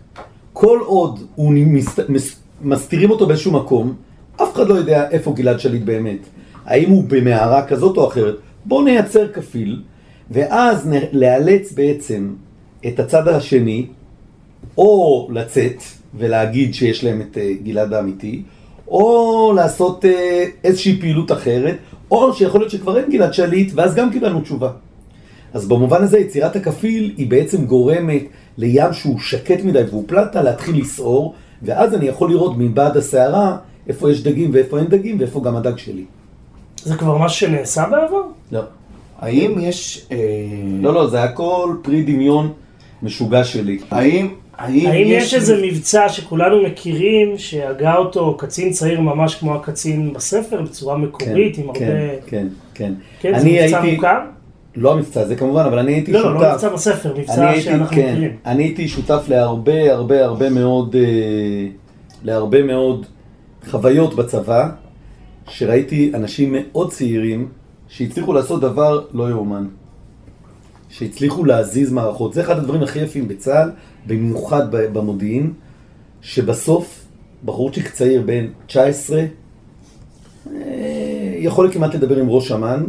כל 0.54 0.80
עוד 0.86 1.20
הוא 1.36 1.54
מס, 1.54 2.00
מס, 2.10 2.40
מסתירים 2.62 3.12
אותו 3.12 3.28
באיזשהו 3.28 3.52
מקום, 3.52 3.96
אף 4.36 4.54
אחד 4.56 4.68
לא 4.68 4.74
יודע 4.74 5.10
איפה 5.10 5.34
גלעד 5.34 5.60
שליט 5.60 5.84
באמת. 5.84 6.20
האם 6.66 6.90
הוא 6.90 7.04
במערה 7.08 7.68
כזאת 7.68 7.98
או 7.98 8.08
אחרת? 8.08 8.36
בואו 8.66 8.84
נייצר 8.84 9.28
כפיל, 9.28 9.82
ואז 10.32 10.90
לאלץ 11.12 11.72
בעצם 11.72 12.34
את 12.88 13.00
הצד 13.00 13.28
השני, 13.28 13.86
או 14.78 15.28
לצאת 15.32 15.82
ולהגיד 16.18 16.74
שיש 16.74 17.04
להם 17.04 17.22
את 17.22 17.38
אה, 17.38 17.52
גלעד 17.64 17.94
האמיתי, 17.94 18.44
או 18.88 19.54
לעשות 19.56 20.06
אה, 20.06 20.46
איזושהי 20.64 21.00
פעילות 21.00 21.32
אחרת, 21.32 21.78
או 22.12 22.34
שיכול 22.34 22.62
להיות 22.62 22.72
שכבר 22.72 22.98
אין 22.98 23.12
גלעד 23.12 23.34
שליט, 23.34 23.72
ואז 23.76 23.96
גם 23.96 24.12
קיבלנו 24.12 24.42
תשובה. 24.42 24.72
אז 25.54 25.68
במובן 25.68 26.04
הזה 26.04 26.20
יצירת 26.20 26.56
הכפיל 26.56 27.14
היא 27.18 27.30
בעצם 27.30 27.66
גורמת 27.66 28.24
לים 28.58 28.94
שהוא 28.94 29.20
שקט 29.20 29.64
מדי 29.64 29.84
והוא 29.90 30.04
פלטה 30.08 30.42
להתחיל 30.42 30.82
לסעור, 30.82 31.34
ואז 31.62 31.94
אני 31.94 32.06
יכול 32.06 32.30
לראות 32.30 32.54
מבעד 32.58 32.98
הסערה 32.98 33.58
איפה 33.88 34.12
יש 34.12 34.24
דגים 34.24 34.50
ואיפה 34.54 34.80
אין 34.80 34.88
דגים 34.88 35.20
ואיפה 35.20 35.42
גם 35.44 35.56
הדג 35.56 35.78
שלי. 35.78 36.06
זה 36.84 36.96
כבר 36.96 37.18
משהו 37.18 37.40
שנעשה 37.40 37.86
בעבר? 37.92 38.22
לא. 38.52 38.62
האם 39.20 39.56
יש... 39.60 40.08
אה, 40.12 40.18
לא, 40.82 40.94
לא, 40.94 41.08
זה 41.08 41.24
הכל 41.24 41.76
פרי 41.82 42.04
דמיון 42.04 42.54
משוגע 43.04 43.44
שלי. 43.44 43.80
האם... 43.92 44.28
האם, 44.58 44.88
האם 44.88 45.08
יש... 45.08 45.24
יש 45.24 45.34
איזה 45.34 45.62
מבצע 45.64 46.10
שכולנו 46.10 46.64
מכירים, 46.64 47.38
שהגה 47.38 47.96
אותו 47.96 48.38
קצין 48.38 48.72
צעיר 48.72 49.02
ממש 49.02 49.36
כמו 49.36 49.56
הקצין 49.56 50.14
בספר, 50.14 50.62
בצורה 50.62 50.98
מקורית, 50.98 51.56
כן, 51.56 51.62
עם 51.62 51.74
כן, 51.74 51.86
הרבה... 51.86 52.22
כן, 52.28 52.48
כן. 52.74 52.94
כן, 53.20 53.40
זה 53.40 53.46
מבצע 53.46 53.82
הייתי... 53.82 53.96
מוכר? 53.96 54.18
לא 54.76 54.94
המבצע 54.94 55.22
הזה 55.22 55.36
כמובן, 55.36 55.62
אבל 55.62 55.80
אני 55.80 55.94
הייתי 55.94 56.12
לא, 56.12 56.20
שותף... 56.20 56.34
לא, 56.34 56.42
לא 56.42 56.54
מבצע 56.54 56.70
בספר, 56.70 57.14
מבצע 57.18 57.50
הייתי, 57.50 57.62
שאנחנו 57.62 57.96
כן, 57.96 58.12
מכירים. 58.12 58.32
אני 58.46 58.64
הייתי 58.64 58.88
שותף 58.88 59.24
להרבה 59.28 59.94
הרבה 59.94 60.26
הרבה 60.26 60.50
מאוד, 60.50 60.96
אה, 60.96 61.68
להרבה 62.24 62.64
מאוד 62.64 63.06
חוויות 63.70 64.16
בצבא, 64.16 64.70
שראיתי 65.50 66.12
אנשים 66.14 66.56
מאוד 66.60 66.92
צעירים 66.92 67.48
שהצליחו 67.88 68.34
לעשות 68.34 68.62
דבר 68.62 69.06
לא 69.14 69.30
יאומן. 69.30 69.68
שהצליחו 70.90 71.46
להזיז 71.46 71.92
מערכות. 71.92 72.34
זה 72.34 72.42
אחד 72.42 72.58
הדברים 72.58 72.84
הכי 72.84 73.00
יפים 73.00 73.28
בצה"ל, 73.28 73.72
במיוחד 74.08 74.68
במודיעין, 74.72 75.54
שבסוף 76.22 77.06
בחורצ'יק 77.46 77.90
צעיר 77.90 78.22
בן 78.22 78.48
19 78.68 79.26
אה, 80.56 81.36
יכול 81.38 81.72
כמעט 81.72 81.96
לדבר 81.96 82.18
עם 82.18 82.30
ראש 82.30 82.52
אמ"ן, 82.52 82.84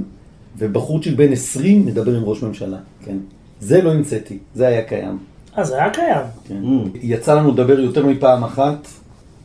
ובחורצ'יק 0.59 1.14
בן 1.17 1.33
20 1.33 1.87
מדבר 1.87 2.17
עם 2.17 2.25
ראש 2.25 2.43
ממשלה, 2.43 2.78
כן. 3.05 3.17
זה 3.61 3.83
לא 3.83 3.93
המצאתי, 3.93 4.38
זה 4.55 4.67
היה 4.67 4.83
קיים. 4.83 5.19
אה, 5.59 5.64
זה 5.64 5.75
היה 5.75 5.90
קיים. 5.90 6.26
כן. 6.45 6.62
Mm. 6.64 6.99
יצא 7.02 7.35
לנו 7.35 7.52
לדבר 7.52 7.81
יותר 7.81 8.07
מפעם 8.07 8.45
אחת 8.45 8.88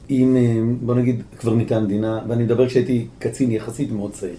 עם, 0.09 0.37
אה, 0.37 0.61
בוא 0.81 0.95
נגיד, 0.95 1.21
קברניטי 1.37 1.75
המדינה, 1.75 2.19
ואני 2.27 2.43
מדבר 2.43 2.67
כשהייתי 2.67 3.07
קצין 3.19 3.51
יחסית 3.51 3.91
מאוד 3.91 4.11
צעיר. 4.11 4.35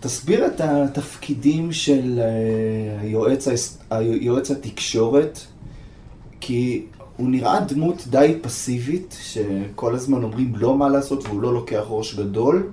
תסביר 0.00 0.46
את 0.46 0.60
התפקידים 0.60 1.72
של 1.72 2.20
אה, 2.20 3.00
היועץ, 3.00 3.48
היועץ 3.90 4.50
התקשורת, 4.50 5.38
כי 6.40 6.84
הוא 7.16 7.28
נראה 7.28 7.60
דמות 7.60 8.04
די 8.10 8.38
פסיבית, 8.42 9.16
שכל 9.22 9.94
הזמן 9.94 10.22
אומרים 10.22 10.52
לו 10.56 10.74
מה 10.74 10.88
לעשות 10.88 11.24
והוא 11.24 11.42
לא 11.42 11.54
לוקח 11.54 11.82
ראש 11.88 12.14
גדול. 12.14 12.70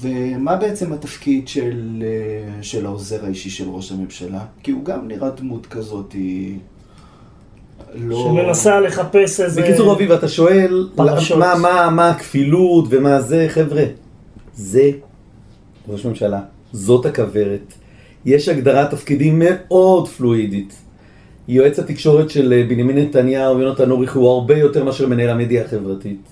ומה 0.00 0.56
בעצם 0.56 0.92
התפקיד 0.92 1.48
של, 1.48 2.02
אה, 2.02 2.62
של 2.62 2.86
העוזר 2.86 3.24
האישי 3.24 3.50
של 3.50 3.68
ראש 3.68 3.92
הממשלה? 3.92 4.44
כי 4.62 4.70
הוא 4.70 4.84
גם 4.84 5.08
נראה 5.08 5.30
דמות 5.30 5.66
כזאת, 5.66 6.12
היא... 6.12 6.58
לא... 7.94 8.24
שמנסה 8.24 8.80
לחפש 8.80 9.40
איזה... 9.40 9.62
בקיצור, 9.62 9.92
אביב, 9.94 10.12
אתה 10.12 10.28
שואל, 10.28 10.88
מה, 11.38 11.54
מה, 11.58 11.90
מה 11.90 12.10
הכפילות 12.10 12.84
ומה 12.90 13.20
זה, 13.20 13.46
חבר'ה, 13.48 13.84
זה 14.54 14.90
ראש 15.88 16.06
ממשלה, 16.06 16.40
זאת 16.72 17.06
הכוורת. 17.06 17.74
יש 18.24 18.48
הגדרת 18.48 18.90
תפקידים 18.90 19.42
מאוד 19.44 20.08
פלואידית. 20.08 20.74
יועץ 21.48 21.78
התקשורת 21.78 22.30
של 22.30 22.52
אה, 22.52 22.64
בנימין 22.68 22.98
נתניהו, 22.98 23.58
יונתן 23.58 23.90
אוריך, 23.90 24.16
הוא 24.16 24.28
הרבה 24.28 24.58
יותר 24.58 24.84
מאשר 24.84 25.08
מנהל 25.08 25.30
המדיה 25.30 25.64
החברתית. 25.64 26.22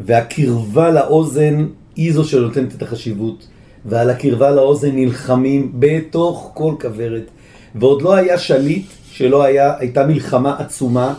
והקרבה 0.00 0.90
לאוזן 0.90 1.66
היא 1.96 2.12
זו 2.12 2.24
שנותנת 2.24 2.74
את 2.74 2.82
החשיבות. 2.82 3.46
ועל 3.84 4.10
הקרבה 4.10 4.50
לאוזן 4.50 4.90
נלחמים 4.94 5.72
בתוך 5.78 6.50
כל 6.54 6.74
כוורת. 6.80 7.30
ועוד 7.74 8.02
לא 8.02 8.14
היה 8.14 8.38
שליט 8.38 8.86
שלא 9.10 9.42
היה, 9.42 9.74
הייתה 9.78 10.06
מלחמה 10.06 10.56
עצומה 10.58 11.14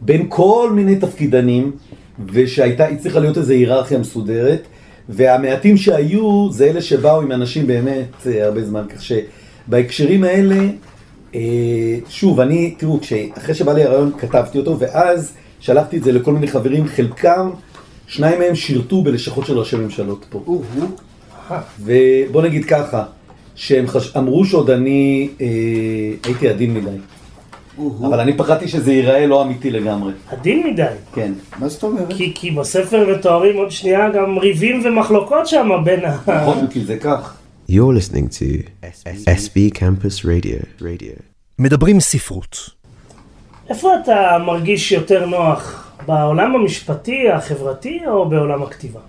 בין 0.00 0.26
כל 0.28 0.70
מיני 0.74 0.96
תפקידנים, 0.96 1.72
ושהייתה, 2.26 2.86
הצליחה 2.86 3.18
להיות 3.18 3.38
איזו 3.38 3.52
היררכיה 3.52 3.98
מסודרת, 3.98 4.62
והמעטים 5.12 5.76
שהיו 5.76 6.52
זה 6.52 6.64
אלה 6.64 6.82
שבאו 6.82 7.20
עם 7.20 7.32
אנשים 7.32 7.66
באמת 7.66 8.26
אה, 8.26 8.44
הרבה 8.44 8.64
זמן, 8.64 8.82
כך 8.88 9.02
שבהקשרים 9.02 10.24
האלה, 10.24 10.64
אה, 11.34 11.40
שוב, 12.08 12.40
אני, 12.40 12.74
תראו, 12.78 13.00
אחרי 13.38 13.54
שבא 13.54 13.72
לי 13.72 13.84
הרעיון 13.84 14.12
כתבתי 14.18 14.58
אותו, 14.58 14.78
ואז 14.78 15.32
שלחתי 15.60 15.96
את 15.96 16.04
זה 16.04 16.12
לכל 16.12 16.32
מיני 16.32 16.48
חברים, 16.48 16.86
חלקם, 16.86 17.50
שניים 18.06 18.38
מהם 18.38 18.54
שירתו 18.54 19.02
בלשכות 19.02 19.46
של 19.46 19.58
ראשי 19.58 19.76
ממשלות 19.76 20.26
פה. 20.30 20.62
ובוא 21.80 22.42
נגיד 22.42 22.64
ככה, 22.64 23.04
שהם 23.54 23.86
חש... 23.86 24.16
אמרו 24.16 24.44
שעוד 24.44 24.70
אני 24.70 25.28
אה, 25.40 25.46
הייתי 26.24 26.48
עדין 26.48 26.74
מדי. 26.74 26.90
אבל 27.78 28.20
אני 28.20 28.36
פחדתי 28.36 28.68
שזה 28.68 28.92
ייראה 28.92 29.26
לא 29.26 29.42
אמיתי 29.42 29.70
לגמרי. 29.70 30.12
עדין 30.28 30.66
מדי. 30.66 30.86
כן. 31.14 31.32
מה 31.58 31.68
זאת 31.68 31.82
אומרת? 31.82 32.12
כי, 32.16 32.32
כי 32.34 32.50
בספר 32.50 33.16
מתוארים 33.16 33.56
עוד 33.56 33.70
שנייה 33.70 34.10
גם 34.10 34.38
ריבים 34.38 34.82
ומחלוקות 34.84 35.46
שם 35.46 35.68
בין 35.84 36.04
ה... 36.04 36.18
נכון, 36.26 36.66
כי 36.66 36.84
זה 36.84 36.98
כך. 36.98 37.36
You're 37.70 37.72
listening 37.72 38.28
to 38.28 38.68
SB 39.26 39.78
Campus 39.78 40.24
Radio. 40.24 40.80
Radio. 40.80 41.22
מדברים 41.58 42.00
ספרות. 42.00 42.70
איפה 43.68 43.90
אתה 44.02 44.38
מרגיש 44.46 44.92
יותר 44.92 45.26
נוח? 45.26 45.88
בעולם 46.06 46.54
המשפטי, 46.54 47.30
החברתי, 47.30 48.00
או 48.06 48.28
בעולם 48.28 48.62
הכתיבה? 48.62 49.00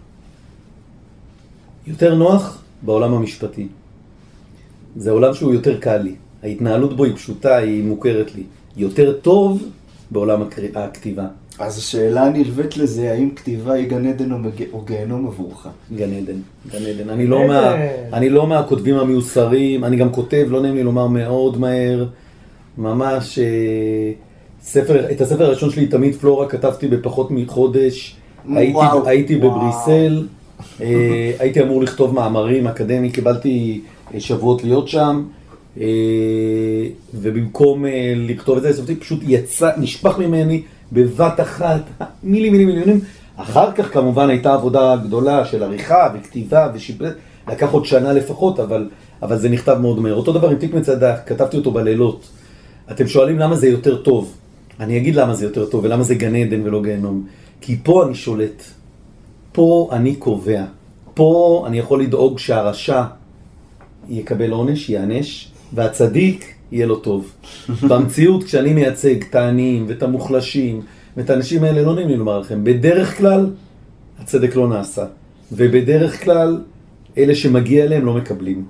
יותר 1.88 2.16
נוח 2.16 2.62
בעולם 2.82 3.14
המשפטי. 3.14 3.68
זה 4.96 5.12
עולם 5.12 5.34
שהוא 5.34 5.54
יותר 5.54 5.80
קל 5.80 5.98
לי. 5.98 6.16
ההתנהלות 6.44 6.98
בו 6.98 7.04
היא 7.04 7.16
פשוטה, 7.16 7.58
היא 7.58 7.84
מוכרת 7.84 8.36
לי. 8.36 8.44
יותר 8.78 9.14
טוב 9.22 9.64
בעולם 10.12 10.42
הכתיבה. 10.76 11.26
אז 11.60 11.78
השאלה 11.78 12.24
הנלווית 12.24 12.78
לזה, 12.78 13.12
האם 13.12 13.30
כתיבה 13.36 13.74
היא 13.74 13.88
גן 13.88 14.08
עדן 14.08 14.32
או 14.74 14.82
גיהנום 14.82 15.28
עבורך? 15.28 15.68
גן 15.96 16.14
עדן, 16.14 16.40
גן 16.72 16.86
עדן. 16.86 17.10
אני 17.10 17.28
לא, 17.28 17.48
מה, 17.48 17.76
אני 18.14 18.30
לא 18.30 18.48
מהכותבים 18.48 18.96
המיוסרים, 18.96 19.84
אני 19.84 19.98
גם 19.98 20.12
כותב, 20.12 20.46
לא 20.50 20.62
נעים 20.62 20.76
לי 20.76 20.84
לומר 20.84 21.08
מאוד 21.08 21.58
מהר, 21.58 22.06
ממש... 22.78 23.40
אה, 23.40 24.12
ספר, 24.64 25.12
את 25.12 25.22
הספר 25.22 25.46
הראשון 25.46 25.70
שלי, 25.70 25.88
תמיד 25.88 26.16
פלורה, 26.16 26.48
כתבתי 26.48 26.88
בפחות 26.88 27.32
מחודש. 27.32 28.16
הייתי, 28.56 28.80
הייתי 29.06 29.36
בבריסל, 29.36 30.28
אה, 30.82 31.32
הייתי 31.40 31.62
אמור 31.62 31.82
לכתוב 31.82 32.14
מאמרים 32.14 32.68
אקדמיים, 32.68 33.12
קיבלתי 33.12 33.82
אה, 34.14 34.20
שבועות 34.20 34.64
להיות 34.64 34.88
שם. 34.88 35.24
אה, 35.82 35.86
ובמקום 37.14 37.86
אה, 37.86 38.14
לכתוב 38.18 38.58
את 38.58 38.64
זה, 38.64 38.74
סופתי 38.74 38.96
פשוט 38.96 39.20
יצא, 39.24 39.72
נשפך 39.78 40.18
ממני 40.18 40.64
בבת 40.92 41.40
אחת, 41.40 41.82
מילי 42.24 42.50
מילי 42.50 42.66
מיליונים. 42.66 43.00
אחר 43.36 43.72
כך 43.72 43.94
כמובן 43.94 44.30
הייתה 44.30 44.54
עבודה 44.54 44.96
גדולה 44.96 45.46
של 45.46 45.64
עריכה 45.64 46.10
וכתיבה 46.16 46.72
ושיפור, 46.74 47.08
לקח 47.48 47.72
עוד 47.72 47.86
שנה 47.86 48.14
לפחות, 48.14 48.60
אבל, 48.60 48.90
אבל 49.22 49.38
זה 49.38 49.50
נכתב 49.50 49.78
מאוד 49.82 50.00
מהר. 50.00 50.16
אותו 50.16 50.34
דבר 50.34 50.50
עם 50.50 50.56
תיק 50.56 50.74
מצדה, 50.74 51.18
כתבתי 51.18 51.58
אותו 51.58 51.72
בלילות. 51.72 52.30
אתם 52.92 53.08
שואלים 53.08 53.40
למה 53.40 53.56
זה 53.56 53.68
יותר 53.68 54.02
טוב. 54.02 54.38
אני 54.80 54.98
אגיד 54.98 55.16
למה 55.16 55.34
זה 55.34 55.46
יותר 55.46 55.66
טוב 55.66 55.84
ולמה 55.84 56.04
זה 56.04 56.16
גן 56.16 56.36
עדן 56.36 56.62
ולא 56.64 56.84
גיהנום. 56.84 57.26
כי 57.62 57.78
פה 57.84 58.06
אני 58.06 58.16
שולט. 58.16 58.64
פה 59.52 59.90
אני 59.92 60.16
קובע. 60.16 60.64
פה 61.14 61.64
אני 61.68 61.80
יכול 61.80 62.02
לדאוג 62.02 62.40
שהרשע 62.40 63.04
יקבל 64.10 64.52
עונש, 64.52 64.90
ייענש, 64.90 65.53
והצדיק 65.74 66.54
יהיה 66.72 66.86
לו 66.86 66.96
טוב. 66.96 67.32
במציאות, 67.90 68.44
כשאני 68.44 68.74
מייצג 68.74 69.22
את 69.30 69.36
העניים 69.36 69.86
ואת 69.88 70.04
המוחלשים 70.04 70.82
ואת 71.18 71.30
האנשים 71.30 71.64
האלה, 71.64 71.82
לא 71.82 71.96
נעים 71.96 72.08
לי 72.08 72.18
לומר 72.18 72.40
לכם, 72.40 72.64
בדרך 72.64 73.18
כלל 73.18 73.50
הצדק 74.20 74.56
לא 74.56 74.68
נעשה. 74.68 75.06
ובדרך 75.52 76.24
כלל, 76.24 76.62
אלה 77.18 77.36
שמגיע 77.36 77.84
אליהם 77.84 78.06
לא 78.06 78.14
מקבלים. 78.14 78.66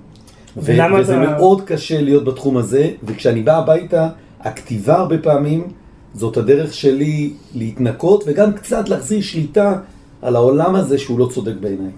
ו- 0.56 0.60
וזה 1.00 1.22
אתה... 1.22 1.30
מאוד 1.30 1.60
קשה 1.60 2.00
להיות 2.00 2.24
בתחום 2.24 2.56
הזה, 2.56 2.90
וכשאני 3.02 3.42
בא 3.42 3.58
הביתה, 3.58 4.08
הכתיבה 4.40 4.96
הרבה 4.96 5.18
פעמים 5.18 5.68
זאת 6.14 6.36
הדרך 6.36 6.74
שלי 6.74 7.32
להתנקות 7.54 8.24
וגם 8.26 8.52
קצת 8.52 8.88
להחזיר 8.88 9.20
שליטה 9.20 9.78
על 10.22 10.36
העולם 10.36 10.74
הזה 10.74 10.98
שהוא 10.98 11.18
לא 11.18 11.28
צודק 11.32 11.54
בעיניי. 11.60 11.92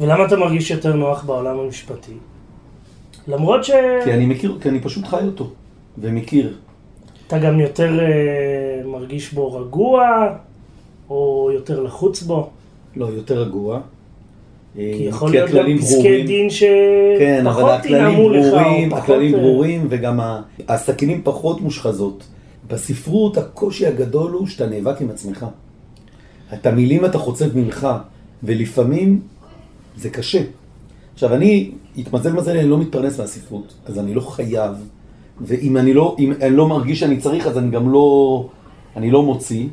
ולמה 0.00 0.26
אתה 0.26 0.36
מרגיש 0.36 0.70
יותר 0.70 0.92
נוח 0.92 1.24
בעולם 1.24 1.58
המשפטי? 1.58 2.12
למרות 3.28 3.64
ש... 3.64 3.70
כי 4.04 4.12
אני 4.12 4.26
מכיר, 4.26 4.58
כי 4.60 4.68
אני 4.68 4.80
פשוט 4.80 5.06
חי 5.06 5.22
אותו, 5.26 5.50
ומכיר. 5.98 6.56
אתה 7.26 7.38
גם 7.38 7.60
יותר 7.60 8.00
אה, 8.00 8.82
מרגיש 8.84 9.32
בו 9.32 9.54
רגוע, 9.54 10.28
או 11.10 11.50
יותר 11.54 11.80
לחוץ 11.80 12.22
בו? 12.22 12.50
לא, 12.96 13.06
יותר 13.06 13.42
רגוע. 13.42 13.80
אה, 14.78 14.92
כי 14.96 15.02
יכול 15.02 15.30
להיות 15.30 15.50
גם 15.50 15.56
הכללים 15.56 15.78
פסקי 15.78 15.94
ברורים. 15.94 16.26
דין 16.26 16.48
כן, 17.18 17.46
אבל 17.46 17.62
שפחות 17.62 17.70
הכללים 17.70 18.02
ינעמו 18.02 18.28
לך, 18.28 18.44
או 18.44 18.50
ברורים, 18.50 18.90
פחות... 18.90 19.02
הכללים 19.02 19.34
אה, 19.34 19.40
ברורים, 19.40 19.86
וגם 19.88 20.20
הסכינים 20.68 21.20
פחות 21.24 21.60
מושחזות. 21.60 22.24
בספרות 22.68 23.38
הקושי 23.38 23.86
הגדול 23.86 24.32
הוא 24.32 24.46
שאתה 24.46 24.66
נאבק 24.66 25.00
עם 25.00 25.10
עצמך. 25.10 25.46
את 26.54 26.66
המילים 26.66 27.04
אתה 27.04 27.18
חוצב 27.18 27.56
ממך, 27.56 27.88
ולפעמים 28.42 29.20
זה 29.96 30.10
קשה. 30.10 30.42
עכשיו, 31.14 31.34
אני, 31.34 31.70
התמזל 31.98 32.32
מזלי, 32.32 32.60
אני 32.60 32.68
לא 32.68 32.78
מתפרנס 32.78 33.20
מהספרות, 33.20 33.74
אז 33.86 33.98
אני 33.98 34.14
לא 34.14 34.20
חייב, 34.20 34.72
ואם 35.40 35.76
אני 35.76 35.94
לא, 35.94 36.16
אם 36.18 36.32
אני 36.42 36.56
לא 36.56 36.68
מרגיש 36.68 37.00
שאני 37.00 37.16
צריך, 37.16 37.46
אז 37.46 37.58
אני 37.58 37.70
גם 37.70 37.92
לא, 37.92 38.48
אני 38.96 39.10
לא 39.10 39.22
מוציא, 39.22 39.68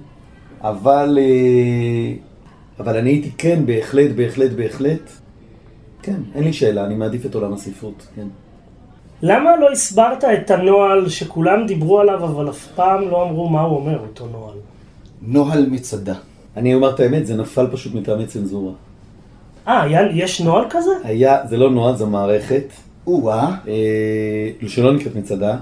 אבל, 0.61 1.17
אה, 1.21 2.13
אבל 2.79 2.97
אני 2.97 3.09
הייתי 3.09 3.31
כן, 3.37 3.65
בהחלט, 3.65 4.11
בהחלט, 4.15 4.51
בהחלט, 4.51 5.09
כן, 6.01 6.17
אין 6.35 6.43
לי 6.43 6.53
שאלה, 6.53 6.85
אני 6.85 6.95
מעדיף 6.95 7.25
את 7.25 7.35
עולם 7.35 7.53
הספרות, 7.53 8.07
כן. 8.15 8.27
למה 9.21 9.57
לא 9.57 9.71
הסברת 9.71 10.23
את 10.23 10.51
הנוהל 10.51 11.09
שכולם 11.09 11.65
דיברו 11.65 11.99
עליו, 11.99 12.25
אבל 12.25 12.49
אף 12.49 12.67
פעם 12.75 13.01
לא 13.01 13.23
אמרו 13.23 13.49
מה 13.49 13.61
הוא 13.61 13.75
אומר, 13.75 13.99
אותו 13.99 14.27
נוהל? 14.27 14.57
נוהל 15.21 15.69
מצדה. 15.69 16.15
אני 16.57 16.73
אומר 16.73 16.89
את 16.95 16.99
האמת, 16.99 17.27
זה 17.27 17.35
נפל 17.35 17.67
פשוט 17.71 17.95
מטעמי 17.95 18.25
צנזורה. 18.25 18.73
אה, 19.67 20.07
יש 20.13 20.41
נוהל 20.41 20.65
כזה? 20.69 20.91
היה, 21.03 21.37
זה 21.49 21.57
לא 21.57 21.69
נוהל, 21.69 21.95
זו 21.95 22.07
מערכת, 22.07 22.63
או-אה, 23.07 23.55
אה, 23.67 24.67
שלא 24.67 24.93
נקראת 24.93 25.15
מצדה, 25.15 25.57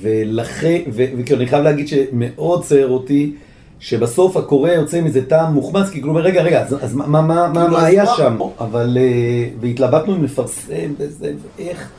ולכן, 0.00 0.80
ו- 0.92 1.04
וכאילו 1.18 1.40
אני 1.40 1.48
חייב 1.48 1.64
להגיד 1.64 1.88
שמאוד 1.88 2.64
צייר 2.64 2.88
אותי, 2.88 3.32
שבסוף 3.80 4.36
הקורא 4.36 4.70
יוצא 4.70 5.00
מזה 5.00 5.26
טעם 5.26 5.54
מוחמץ, 5.54 5.90
כי 5.90 6.02
כלומר, 6.02 6.20
רגע, 6.20 6.42
רגע, 6.42 6.62
אז, 6.62 6.84
אז 6.84 6.94
מה, 6.94 7.06
מה, 7.06 7.22
מה, 7.22 7.48
מה, 7.48 7.60
כאילו, 7.60 7.76
מה 7.76 7.84
היה? 7.84 8.06
שם? 8.06 8.38
אבל, 8.60 8.98
אה, 9.00 9.48
והתלבטנו 9.60 10.16
אם 10.16 10.24
לפרסם 10.24 10.92
וזה, 10.98 11.32
ואיך, 11.58 11.90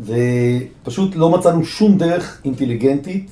ופשוט 0.00 1.16
לא 1.16 1.30
מצאנו 1.30 1.64
שום 1.64 1.98
דרך 1.98 2.40
אינטליגנטית 2.44 3.30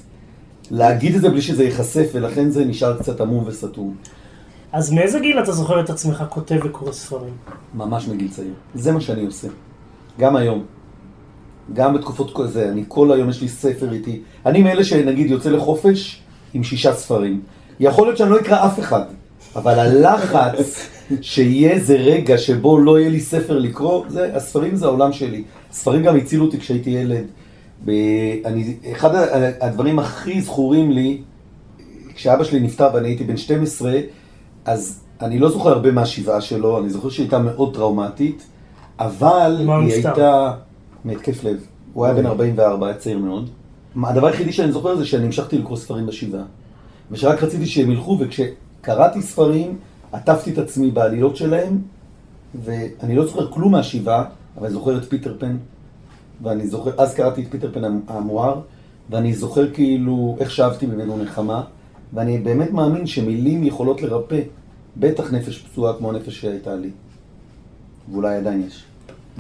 להגיד 0.71 1.15
את 1.15 1.21
זה 1.21 1.29
בלי 1.29 1.43
שזה 1.43 1.65
ייחשף, 1.65 2.11
ולכן 2.13 2.51
זה 2.51 2.65
נשאר 2.65 2.99
קצת 2.99 3.21
עמום 3.21 3.45
וסתום. 3.47 3.95
אז 4.73 4.93
מאיזה 4.93 5.21
גיל 5.21 5.39
אתה 5.43 5.53
זוכר 5.53 5.81
את 5.81 5.91
עצמך 5.91 6.25
כותב 6.29 6.57
וקורא 6.65 6.93
ספרים? 6.93 7.35
ממש 7.75 8.09
מגיל 8.09 8.29
צעיר. 8.29 8.53
זה 8.75 8.93
מה 8.93 9.01
שאני 9.01 9.27
עושה. 9.27 9.49
גם 10.19 10.37
היום. 10.37 10.65
גם 11.73 11.95
בתקופות 11.95 12.33
כל 12.33 12.47
זה, 12.47 12.69
אני 12.69 12.85
כל 12.89 13.13
היום 13.13 13.31
יש 13.31 13.41
לי 13.41 13.49
ספר 13.49 13.93
איתי. 13.93 14.21
אני 14.47 14.63
מאלה 14.63 14.85
שנגיד 14.85 15.31
יוצא 15.31 15.51
לחופש 15.51 16.23
עם 16.55 16.63
שישה 16.63 16.95
ספרים. 16.95 17.41
יכול 17.81 18.07
להיות 18.07 18.19
שאני 18.19 18.31
לא 18.31 18.41
אקרא 18.41 18.67
אף 18.67 18.79
אחד, 18.79 19.03
אבל 19.57 19.79
הלחץ 19.79 20.89
שיהיה 21.21 21.71
איזה 21.71 21.97
רגע 21.97 22.39
שבו 22.39 22.79
לא 22.79 22.99
יהיה 22.99 23.11
לי 23.11 23.21
ספר 23.21 23.59
לקרוא, 23.59 24.05
זה, 24.09 24.37
הספרים 24.37 24.77
זה 24.77 24.87
העולם 24.87 25.13
שלי. 25.13 25.45
ספרים 25.73 26.03
גם 26.03 26.17
הצילו 26.17 26.45
אותי 26.45 26.59
כשהייתי 26.59 26.91
ילד. 26.91 27.25
ב, 27.85 27.91
אני, 28.45 28.75
אחד 28.93 29.11
הדברים 29.61 29.99
הכי 29.99 30.41
זכורים 30.41 30.91
לי, 30.91 31.23
כשאבא 32.15 32.45
שלי 32.45 32.61
נפטר 32.61 32.89
ואני 32.95 33.09
הייתי 33.09 33.25
בן 33.25 33.37
12, 33.37 33.93
אז 34.67 35.01
אני 35.21 35.39
לא 35.39 35.51
זוכר 35.51 35.69
הרבה 35.69 35.91
מהשבעה 35.91 36.41
שלו, 36.41 36.79
אני 36.79 36.91
זוכר 36.91 37.09
שהיא 37.09 37.25
הייתה 37.25 37.39
מאוד 37.39 37.75
טראומטית, 37.75 38.47
אבל 38.99 39.57
היא 39.59 39.69
נפטר? 39.69 40.09
הייתה 40.09 40.53
מהתקף 41.05 41.45
לב. 41.45 41.67
הוא 41.93 42.05
היה 42.05 42.15
בן 42.15 42.27
44, 42.27 42.87
היה 42.87 42.97
צעיר 42.97 43.19
מאוד. 43.19 43.51
הדבר 44.03 44.27
היחידי 44.27 44.53
שאני 44.53 44.73
זוכר 44.73 44.97
זה 44.97 45.07
שאני 45.07 45.25
המשכתי 45.27 45.59
לקרוא 45.59 45.77
ספרים 45.77 46.07
בשבעה. 46.07 46.43
ושרק 47.11 47.43
רציתי 47.43 47.67
שהם 47.67 47.91
ילכו, 47.91 48.19
וכשקראתי 48.21 49.23
ספרים, 49.23 49.79
עטפתי 50.13 50.53
את 50.53 50.59
עצמי 50.59 50.91
בעלילות 50.91 51.37
שלהם, 51.37 51.79
ואני 52.65 53.17
לא 53.17 53.27
זוכר 53.27 53.51
כלום 53.51 53.73
מהשבעה, 53.73 54.25
אבל 54.57 54.67
אני 54.67 54.75
זוכר 54.75 54.99
את 54.99 55.05
פיטר 55.05 55.37
פן, 55.39 55.57
ואני 56.43 56.67
זוכר, 56.67 56.91
אז 56.99 57.15
קראתי 57.15 57.43
את 57.43 57.47
פיטר 57.51 57.71
פן 57.73 58.01
המואר, 58.09 58.61
ואני 59.11 59.35
זוכר 59.35 59.73
כאילו 59.73 60.37
איך 60.41 60.51
שאבתי 60.51 60.87
ממנו 60.87 61.17
נחמה, 61.17 61.63
ואני 62.15 62.39
באמת 62.39 62.71
מאמין 62.73 63.07
שמילים 63.07 63.65
יכולות 63.65 64.03
לרפא, 64.03 64.41
בטח 64.97 65.33
נפש 65.33 65.59
פצועה 65.59 65.93
כמו 65.99 66.11
הנפש 66.11 66.41
שהייתה 66.41 66.75
לי. 66.75 66.89
ואולי 68.13 68.37
עדיין 68.37 68.63
יש. 68.67 68.85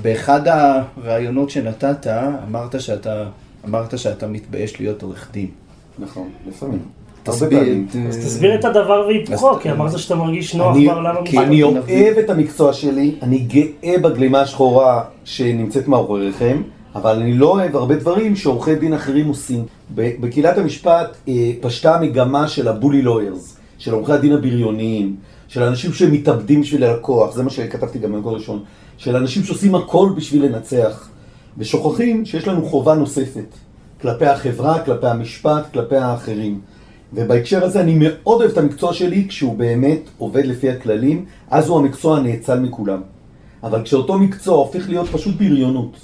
באחד 0.02 0.40
הראיונות 0.46 1.50
שנתת, 1.50 2.06
אמרת 2.48 2.80
שאתה, 2.80 3.24
אמרת 3.68 3.98
שאתה 3.98 4.26
מתבייש 4.26 4.80
להיות 4.80 5.02
עורך 5.02 5.28
דין. 5.32 5.46
נכון, 5.98 6.28
לפעמים. 6.48 6.78
ת- 7.92 7.96
אז 8.08 8.16
תסביר 8.18 8.54
את 8.54 8.64
הדבר 8.64 9.04
והיפוכו, 9.08 9.56
כי 9.62 9.70
אמרת 9.70 9.98
שאתה 9.98 10.14
מרגיש 10.14 10.54
נוח 10.54 10.76
אני, 10.76 10.86
בעולם 10.88 11.14
כי 11.14 11.38
המשפטי. 11.38 11.38
אני 11.46 11.62
אוהב 11.62 12.18
את 12.18 12.30
המקצוע 12.30 12.72
שלי, 12.72 13.14
אני 13.22 13.38
גאה 13.38 13.98
בגלימה 13.98 14.40
השחורה 14.40 15.04
שנמצאת 15.24 15.88
מאחוריכם, 15.88 16.62
אבל 16.94 17.16
אני 17.20 17.34
לא 17.34 17.46
אוהב 17.50 17.76
הרבה 17.76 17.94
דברים 17.96 18.36
שעורכי 18.36 18.74
דין 18.74 18.92
אחרים 18.94 19.28
עושים. 19.28 19.64
בקהילת 19.94 20.58
המשפט 20.58 21.16
אה, 21.28 21.50
פשטה 21.60 21.94
המגמה 21.94 22.48
של 22.48 22.68
הבולי 22.68 23.02
לוירס, 23.02 23.56
של 23.78 23.92
עורכי 23.92 24.12
הדין 24.12 24.32
הבריוניים, 24.32 25.16
של 25.48 25.62
אנשים 25.62 25.92
שמתאבדים 25.92 26.60
בשביל 26.60 26.84
הלקוח, 26.84 27.34
זה 27.34 27.42
מה 27.42 27.50
שכתבתי 27.50 27.98
גם 27.98 28.12
במקור 28.12 28.34
ראשון, 28.34 28.62
של 28.96 29.16
אנשים 29.16 29.44
שעושים 29.44 29.74
הכל 29.74 30.10
בשביל 30.16 30.44
לנצח, 30.44 31.08
ושוכחים 31.58 32.24
שיש 32.24 32.48
לנו 32.48 32.66
חובה 32.66 32.94
נוספת 32.94 33.54
כלפי 34.00 34.26
החברה, 34.26 34.78
כלפי 34.78 35.06
המשפט, 35.06 35.72
כלפי 35.72 35.96
האחרים. 35.96 36.60
ובהקשר 37.12 37.64
הזה 37.64 37.80
אני 37.80 37.94
מאוד 37.98 38.40
אוהב 38.40 38.50
את 38.50 38.58
המקצוע 38.58 38.92
שלי 38.92 39.28
כשהוא 39.28 39.56
באמת 39.56 40.00
עובד 40.18 40.46
לפי 40.46 40.70
הכללים, 40.70 41.24
אז 41.50 41.68
הוא 41.68 41.78
המקצוע 41.78 42.18
הנאצל 42.18 42.60
מכולם. 42.60 43.00
אבל 43.62 43.82
כשאותו 43.82 44.18
מקצוע 44.18 44.56
הופך 44.56 44.88
להיות 44.88 45.08
פשוט 45.08 45.34
בריונות, 45.36 45.96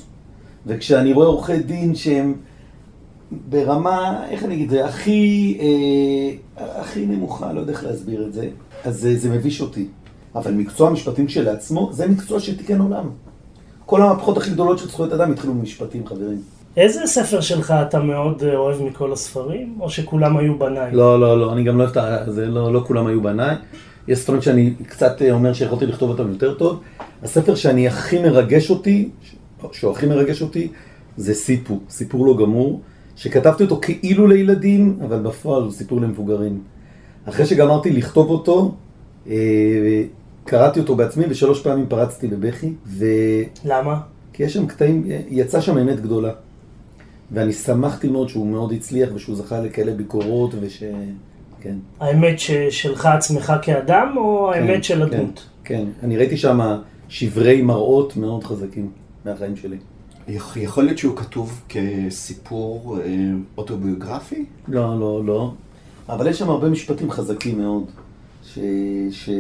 וכשאני 0.66 1.12
רואה 1.12 1.26
עורכי 1.26 1.58
דין 1.58 1.94
שהם 1.94 2.34
ברמה, 3.48 4.24
איך 4.30 4.44
אני 4.44 4.54
אגיד 4.54 4.64
את 4.64 4.70
זה, 4.70 4.84
הכי, 4.84 5.58
אה, 5.60 6.80
הכי 6.80 7.06
נמוכה, 7.06 7.52
לא 7.52 7.60
יודע 7.60 7.72
איך 7.72 7.84
להסביר 7.84 8.26
את 8.26 8.32
זה, 8.32 8.48
אז 8.84 9.00
זה, 9.00 9.18
זה 9.18 9.30
מביש 9.30 9.60
אותי. 9.60 9.86
אבל 10.34 10.52
מקצוע 10.52 10.88
המשפטים 10.88 11.26
כשלעצמו, 11.26 11.88
זה 11.92 12.06
מקצוע 12.08 12.40
שתיקן 12.40 12.80
עולם. 12.80 13.10
כל 13.86 14.02
המהפכות 14.02 14.36
הכי 14.36 14.50
גדולות 14.50 14.78
של 14.78 14.88
זכויות 14.88 15.12
אדם 15.12 15.32
התחילו 15.32 15.54
ממשפטים, 15.54 16.06
חברים. 16.06 16.42
איזה 16.76 17.06
ספר 17.06 17.40
שלך 17.40 17.74
אתה 17.88 18.00
מאוד 18.00 18.42
אה, 18.42 18.56
אוהב 18.56 18.82
מכל 18.82 19.12
הספרים, 19.12 19.78
או 19.80 19.90
שכולם 19.90 20.36
היו 20.36 20.58
בניי? 20.58 20.92
לא, 20.92 21.20
לא, 21.20 21.40
לא, 21.40 21.52
אני 21.52 21.64
גם 21.64 21.78
לא 21.78 21.84
אוהב 21.84 22.28
את 22.28 22.34
זה, 22.34 22.46
לא, 22.46 22.72
לא 22.72 22.84
כולם 22.86 23.06
היו 23.06 23.22
בניי. 23.22 23.56
יש 24.08 24.18
ספרים 24.18 24.42
שאני 24.42 24.74
קצת 24.88 25.22
אה, 25.22 25.32
אומר 25.32 25.52
שיכולתי 25.52 25.86
לכתוב 25.86 26.10
אותם 26.10 26.28
יותר 26.28 26.54
טוב. 26.54 26.80
הספר 27.22 27.54
שאני 27.54 27.88
הכי 27.88 28.22
מרגש 28.22 28.70
אותי, 28.70 29.08
שהוא 29.72 29.92
הכי 29.92 30.06
מרגש 30.06 30.42
אותי, 30.42 30.68
זה 31.16 31.34
סיפור, 31.34 31.80
סיפור 31.90 32.26
לא 32.26 32.36
גמור, 32.36 32.80
שכתבתי 33.16 33.62
אותו 33.62 33.80
כאילו 33.82 34.26
לילדים, 34.26 34.98
אבל 35.04 35.18
בפועל 35.18 35.62
הוא 35.62 35.72
סיפור 35.72 36.00
למבוגרים. 36.00 36.60
אחרי 37.24 37.46
שגמרתי 37.46 37.90
לכתוב 37.90 38.30
אותו, 38.30 38.74
אה, 39.30 40.02
קראתי 40.44 40.80
אותו 40.80 40.96
בעצמי 40.96 41.24
ושלוש 41.28 41.62
פעמים 41.62 41.86
פרצתי 41.88 42.26
בבכי, 42.26 42.72
ו... 42.86 43.06
למה? 43.64 44.00
כי 44.32 44.42
יש 44.42 44.52
שם 44.52 44.66
קטעים, 44.66 45.06
יצא 45.28 45.60
שם 45.60 45.78
אמת 45.78 46.00
גדולה. 46.00 46.32
ואני 47.30 47.52
שמחתי 47.52 48.08
מאוד 48.08 48.28
שהוא 48.28 48.46
מאוד 48.46 48.72
הצליח 48.72 49.08
ושהוא 49.14 49.36
זכה 49.36 49.60
לכאלה 49.60 49.92
ביקורות 49.92 50.54
וש... 50.60 50.82
כן. 51.60 51.76
האמת 52.00 52.38
ש- 52.38 52.50
שלך 52.70 53.06
עצמך 53.06 53.52
כאדם, 53.62 54.14
או 54.16 54.50
כן, 54.54 54.62
האמת 54.62 54.84
של 54.84 54.94
כן, 54.94 55.02
הדמות? 55.02 55.46
כן, 55.64 55.84
אני 56.02 56.16
ראיתי 56.16 56.36
שם 56.36 56.76
שברי 57.08 57.62
מראות 57.62 58.16
מאוד 58.16 58.44
חזקים 58.44 58.90
מהחיים 59.24 59.56
שלי. 59.56 59.76
יכ- 60.28 60.56
יכול 60.56 60.84
להיות 60.84 60.98
שהוא 60.98 61.16
כתוב 61.16 61.62
כסיפור 61.68 62.98
אה, 63.04 63.06
אוטוביוגרפי? 63.58 64.44
לא, 64.68 65.00
לא, 65.00 65.22
לא. 65.24 65.52
אבל 66.08 66.26
יש 66.26 66.38
שם 66.38 66.50
הרבה 66.50 66.68
משפטים 66.68 67.10
חזקים 67.10 67.58
מאוד. 67.60 67.84
ש... 68.44 68.58
ש... 69.10 69.30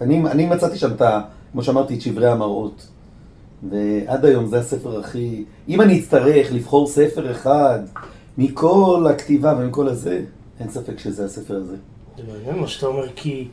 אני, 0.00 0.20
אני 0.30 0.46
מצאתי 0.46 0.78
שם 0.78 0.92
את 0.92 1.02
ה... 1.02 1.20
כמו 1.52 1.62
שאמרתי, 1.62 1.94
את 1.94 2.00
שברי 2.00 2.28
המראות. 2.28 2.86
ועד 3.70 4.24
היום 4.24 4.46
זה 4.46 4.58
הספר 4.58 5.00
הכי... 5.00 5.44
אם 5.68 5.80
אני 5.80 6.00
אצטרך 6.00 6.52
לבחור 6.52 6.86
ספר 6.86 7.30
אחד 7.30 7.78
מכל 8.38 9.06
הכתיבה 9.10 9.54
ומכל 9.58 9.88
הזה, 9.88 10.20
אין 10.60 10.70
ספק 10.70 10.98
שזה 10.98 11.24
הספר 11.24 11.56
הזה. 11.56 11.76
זה 12.16 12.22
מעניין 12.32 12.58
מה 12.60 12.66
שאתה 12.66 12.86
אומר, 12.86 13.06
כי 13.16 13.48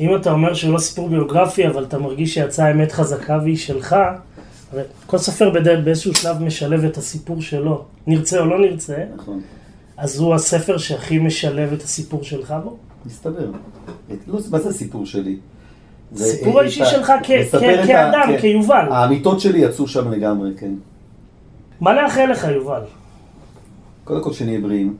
אם 0.00 0.16
אתה 0.16 0.32
אומר 0.32 0.54
שהוא 0.54 0.72
לא 0.72 0.78
סיפור 0.78 1.08
ביוגרפי, 1.08 1.66
אבל 1.68 1.84
אתה 1.84 1.98
מרגיש 1.98 2.34
שיצאה 2.34 2.70
אמת 2.70 2.92
חזקה 2.92 3.38
והיא 3.42 3.56
שלך, 3.56 3.96
הרי 4.72 4.82
כל 5.06 5.18
סופר 5.18 5.50
בדרך 5.50 5.84
באיזשהו 5.84 6.14
שלב 6.14 6.42
משלב 6.42 6.84
את 6.84 6.96
הסיפור 6.96 7.42
שלו, 7.42 7.84
נרצה 8.06 8.40
או 8.40 8.46
לא 8.46 8.60
נרצה, 8.60 8.96
נכון. 9.16 9.40
אז 9.96 10.18
הוא 10.18 10.34
הספר 10.34 10.78
שהכי 10.78 11.18
משלב 11.18 11.72
את 11.72 11.82
הסיפור 11.82 12.22
שלך 12.22 12.54
בו? 12.64 12.76
מסתבר. 13.06 13.50
לא, 14.26 14.38
מה 14.50 14.58
זה 14.58 14.68
הסיפור 14.68 15.06
שלי? 15.06 15.36
סיפור 16.16 16.56
אה, 16.56 16.62
האישי 16.62 16.84
שלך 16.84 17.12
כאדם, 17.22 18.22
כן. 18.26 18.40
כיובל. 18.40 18.86
האמיתות 18.90 19.40
שלי 19.40 19.58
יצאו 19.58 19.88
שם 19.88 20.10
לגמרי, 20.10 20.50
כן. 20.56 20.74
מה 21.80 21.92
לאחל 21.92 22.26
לך, 22.30 22.46
יובל? 22.54 22.82
קודם 24.04 24.22
כל 24.22 24.32
שנהיה 24.32 24.60
בריאים, 24.60 24.96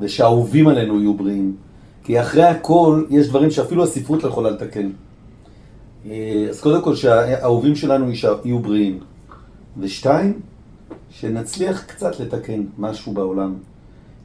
ושהאהובים 0.00 0.68
עלינו 0.68 1.00
יהיו 1.00 1.14
בריאים. 1.14 1.56
כי 2.04 2.20
אחרי 2.20 2.44
הכל, 2.44 3.04
יש 3.10 3.28
דברים 3.28 3.50
שאפילו 3.50 3.84
הספרות 3.84 4.24
לא 4.24 4.28
יכולה 4.28 4.50
לתקן. 4.50 4.90
אה, 6.06 6.46
אז 6.50 6.60
קודם 6.60 6.82
כל 6.82 6.96
שהאהובים 6.96 7.76
שלנו 7.76 8.10
יהיו 8.44 8.58
בריאים. 8.58 9.00
ושתיים, 9.80 10.40
שנצליח 11.10 11.82
קצת 11.82 12.20
לתקן 12.20 12.62
משהו 12.78 13.12
בעולם. 13.12 13.54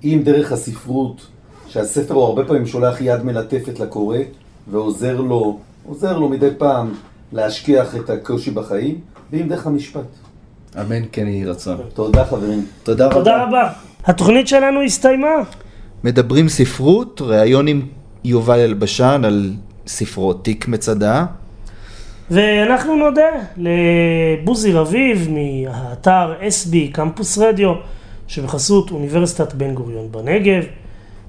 אם 0.03 0.21
דרך 0.23 0.51
הספרות, 0.51 1.27
שהספר 1.67 2.13
הוא 2.13 2.23
הרבה 2.23 2.45
פעמים 2.45 2.65
שולח 2.65 3.01
יד 3.01 3.23
מלטפת 3.23 3.79
לקורא, 3.79 4.17
ועוזר 4.71 5.21
לו, 5.21 5.59
עוזר 5.87 6.17
לו 6.17 6.29
מדי 6.29 6.49
פעם 6.57 6.93
להשכיח 7.31 7.95
את 7.95 8.09
הקושי 8.09 8.51
בחיים, 8.51 8.99
ואם 9.31 9.47
דרך 9.47 9.67
המשפט. 9.67 10.05
אמן 10.81 11.01
כן 11.11 11.27
יהי 11.27 11.45
רצון. 11.45 11.77
תודה 11.93 12.25
חברים. 12.25 12.65
תודה 12.83 13.05
רבה. 13.05 13.15
תודה 13.15 13.43
רבה. 13.43 13.69
התוכנית 14.05 14.47
שלנו 14.47 14.81
הסתיימה. 14.81 15.27
מדברים 16.03 16.49
ספרות, 16.49 17.21
ראיון 17.21 17.67
עם 17.67 17.81
יובל 18.23 18.59
אלבשן 18.59 19.21
על 19.25 19.53
ספרו 19.87 20.33
תיק 20.33 20.67
מצדה. 20.67 21.25
ואנחנו 22.31 22.95
נודה 22.95 23.29
לבוזי 23.57 24.71
רביב 24.71 25.29
מהאתר 25.31 26.33
SB 26.41 26.75
קמפוס 26.91 27.37
רדיו 27.37 27.73
שבחסות 28.27 28.91
אוניברסיטת 28.91 29.53
בן 29.53 29.73
גוריון 29.73 30.11
בנגב 30.11 30.63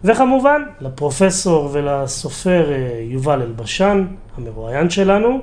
וכמובן 0.05 0.63
לפרופסור 0.81 1.71
ולסופר 1.73 2.73
אה, 2.73 3.01
יובל 3.03 3.43
אלבשן 3.43 4.07
המרואיין 4.37 4.91
שלנו 4.91 5.41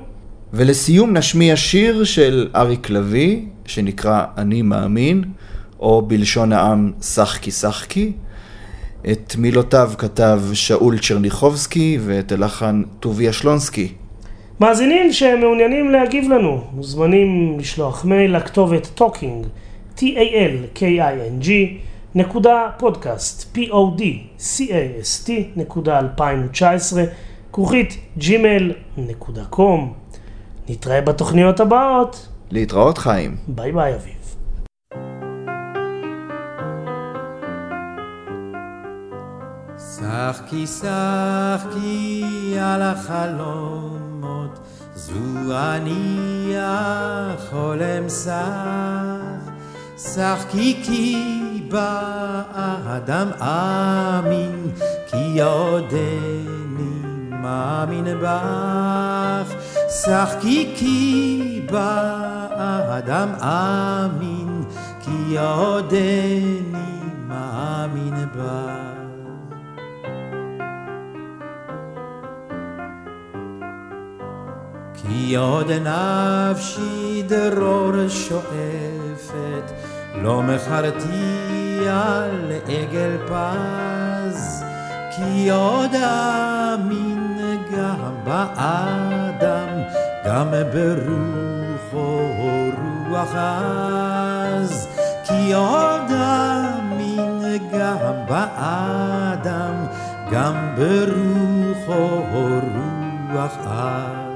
ולסיום 0.54 1.16
נשמיע 1.16 1.56
שיר 1.56 2.04
של 2.04 2.48
אריק 2.56 2.90
לביא, 2.90 3.42
שנקרא 3.66 4.24
אני 4.36 4.62
מאמין, 4.62 5.24
או 5.80 6.02
בלשון 6.02 6.52
העם 6.52 6.92
שחקי 7.02 7.50
שחקי. 7.50 8.12
את 9.12 9.36
מילותיו 9.38 9.92
כתב 9.98 10.40
שאול 10.52 10.98
צ'רניחובסקי 10.98 11.98
ואת 12.04 12.32
הלחן 12.32 12.82
טוביה 13.00 13.32
שלונסקי. 13.32 13.92
מאזינים 14.62 15.12
שמעוניינים 15.12 15.90
להגיב 15.90 16.32
לנו 16.32 16.60
מוזמנים 16.72 17.58
לשלוח 17.58 18.04
מייל 18.04 18.36
לכתובת 18.36 19.00
talking 19.00 19.46
t-a-l-k-i-n-g 19.96 21.50
נקודה 22.14 22.68
podcast 22.78 23.56
p-o-d-c-a-s-t 23.56 25.30
נקודה 25.56 25.98
2019 25.98 27.04
כרוכית 27.52 27.96
gmail 28.18 28.72
נקודה 28.96 29.42
com 29.52 29.80
נתראה 30.68 31.00
בתוכניות 31.00 31.60
הבאות. 31.60 32.28
להתראות 32.50 32.98
חיים. 32.98 33.36
ביי 33.48 33.72
ביי 33.72 33.94
אביב. 33.94 34.22
שחקי 39.78 40.66
שחקי 40.66 42.24
על 42.60 42.82
החלומות, 42.82 44.01
זו 45.04 45.14
אני 45.50 46.52
החולם 46.58 48.08
שח. 48.08 49.52
שחקי 49.98 50.82
כי 50.86 51.68
באדם 51.70 53.28
אמין, 53.40 54.70
כי 55.06 55.40
עודני 55.42 57.00
מאמין 57.30 58.04
בך. 58.22 59.54
שחקי 59.88 60.74
כי 60.76 61.66
באדם 61.70 63.28
אמין, 63.42 64.64
כי 65.00 65.38
עודני 65.38 66.62
מאמין 67.28 68.14
בך. 68.36 69.01
כי 75.26 75.36
עוד 75.36 75.70
נפשי 75.70 77.22
דרור 77.28 78.08
שואפת, 78.08 79.72
לא 80.22 80.42
מכרתי 80.42 81.88
על 81.88 82.52
עגל 82.66 83.16
פז, 83.26 84.64
כי 85.16 85.50
עוד 85.50 85.90
אמין 85.94 87.38
גם 87.72 88.14
באדם, 88.24 89.68
גם 90.24 90.48
ברוחו 90.72 92.18
רוח 92.38 93.34
עז, 93.34 94.88
כי 95.24 95.54
עוד 95.54 96.10
אמין 96.10 97.58
גם 97.72 98.14
באדם, 98.28 99.74
גם 100.30 100.54
ברוחו 100.76 102.24
רוח 103.32 103.56
עז. 103.66 104.31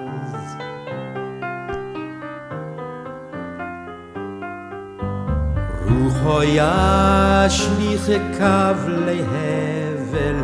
רוחו 6.27 6.43
ישליך 6.43 8.11
קו 8.39 8.89
להבל, 8.89 10.37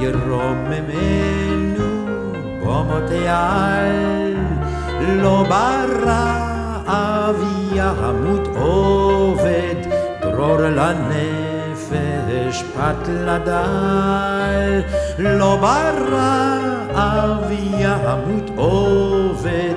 ירוממנו 0.00 2.06
במותי 2.62 3.28
על. 3.28 4.36
לא 5.00 5.44
ברעב 5.48 7.36
ימות 7.72 8.48
עובד, 8.56 9.74
דרור 10.22 10.60
לנפש 10.60 12.64
פת 12.76 13.08
לדל. 13.08 14.80
לא 15.18 15.58
ברעב 15.60 17.44
ימות 17.78 18.50
עובד, 18.56 19.74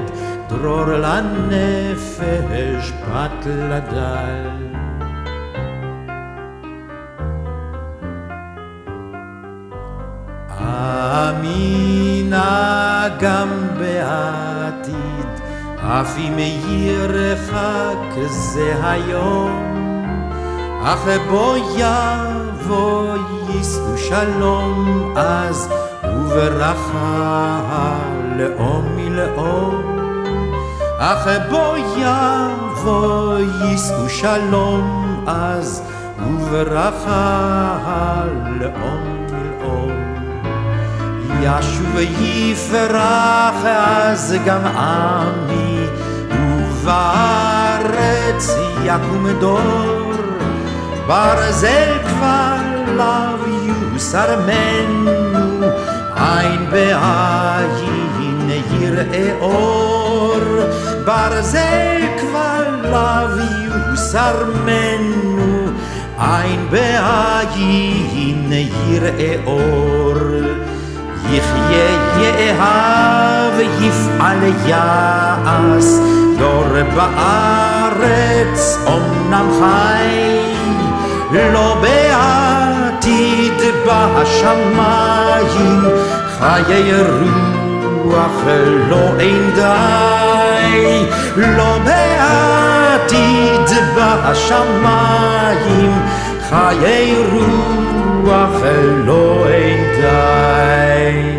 דרור 0.50 0.86
לנפש 0.86 2.92
פת 2.92 3.46
לדל. 3.46 4.63
אמינה 11.30 12.74
גם 13.20 13.50
בעתיד, 13.80 15.30
אף 15.78 16.18
אם 16.18 16.40
ירחק 16.68 18.18
זה 18.30 18.74
היום, 18.84 19.74
אך 20.84 21.08
בו 21.30 21.56
יבוא 21.76 23.16
יישאו 23.50 23.98
שלום 23.98 25.14
אז, 25.16 25.70
וברכה 26.04 28.00
לאום 28.38 28.86
מלאום. 28.96 29.82
אך 30.98 31.28
בו 31.50 31.74
יבוא 31.98 33.38
יישאו 33.62 34.10
שלום 34.10 35.24
אז, 35.28 35.84
וברכה 36.28 38.24
לאום 38.60 39.28
מלאום. 39.32 40.03
ישוב 41.44 41.96
יפרח 42.22 43.66
אז 43.66 44.36
גם 44.46 44.66
עמי, 44.66 45.86
ובארץ 46.82 48.50
יקום 48.84 49.28
דור, 49.40 50.14
ברזל 51.08 51.98
כבר 52.08 52.58
לאו 52.96 53.48
יוסר 53.94 54.40
מנו, 54.46 55.68
עין 56.16 56.70
בעין 56.72 58.50
יראה 58.80 59.34
אור, 59.42 60.40
ברזל 61.06 62.02
כבר 62.20 62.64
לאו 62.84 63.40
יוסר 63.90 64.46
מנו, 64.66 65.68
עין 66.18 66.68
בעין 66.70 68.54
יראה 68.88 69.36
אור. 69.46 70.63
יחיה 71.34 71.90
יאהב 72.18 73.60
יפעל 73.82 74.44
יעש. 74.66 75.86
דור 76.38 76.68
בארץ 76.96 78.78
אמנם 78.88 79.48
חי 79.60 80.40
לא 81.54 81.78
בעתיד 81.82 83.60
בשמיים 83.86 85.82
חיי 86.40 86.92
רוח 88.04 88.42
לא 88.90 89.20
אין 89.20 89.52
די 89.56 91.06
לא 91.36 91.78
בעתיד 91.86 93.70
בשמיים 93.96 95.92
חיי 96.50 97.16
רוח 97.32 97.93
רוח 98.24 98.64
אלוהי 98.64 99.78
די. 100.02 101.34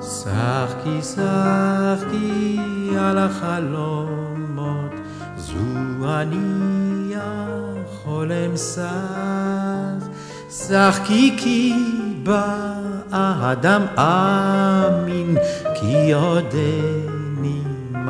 שחקי 0.00 1.02
שחקי 1.02 2.58
על 2.98 3.18
החלומות, 3.18 4.94
זו 5.36 5.54
אני 6.02 7.14
החולם 7.16 8.56
שח. 8.56 10.08
שחקי 10.50 11.36
כי 11.38 11.74
בא 12.22 12.72
האדם 13.12 13.82
אמין, 13.98 15.36
כי 15.74 16.12
עודני 16.12 16.99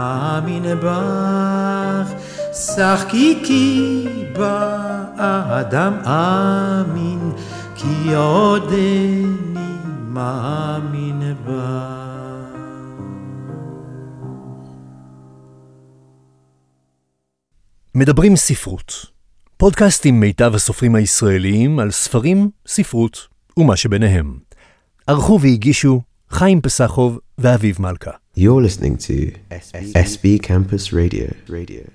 מאמין 0.01 0.65
בך. 0.83 2.13
שחקי 2.53 3.43
כי 3.45 4.07
בא 4.33 5.05
האדם 5.17 5.93
אמין, 5.95 7.33
כי 7.77 8.15
עודני 8.15 9.27
מאמין 10.09 11.35
בך. 11.47 12.01
מדברים 17.95 18.37
ספרות, 18.37 19.07
פודקאסט 19.57 20.07
עם 20.07 20.21
מיטב 20.21 20.55
הסופרים 20.55 20.95
הישראליים 20.95 21.79
על 21.79 21.91
ספרים, 21.91 22.51
ספרות 22.67 23.29
ומה 23.57 23.77
שביניהם. 23.77 24.39
ערכו 25.07 25.41
והגישו 25.41 26.01
חיים 26.30 26.62
פסחוב 26.62 27.20
ואביב 27.38 27.82
מלכה. 27.82 28.12
You're 28.38 28.62
listening 28.62 28.98
to 28.98 29.38
SB 29.96 30.40
Campus 30.48 30.92
Radio. 30.94 31.32
Radio. 31.50 31.86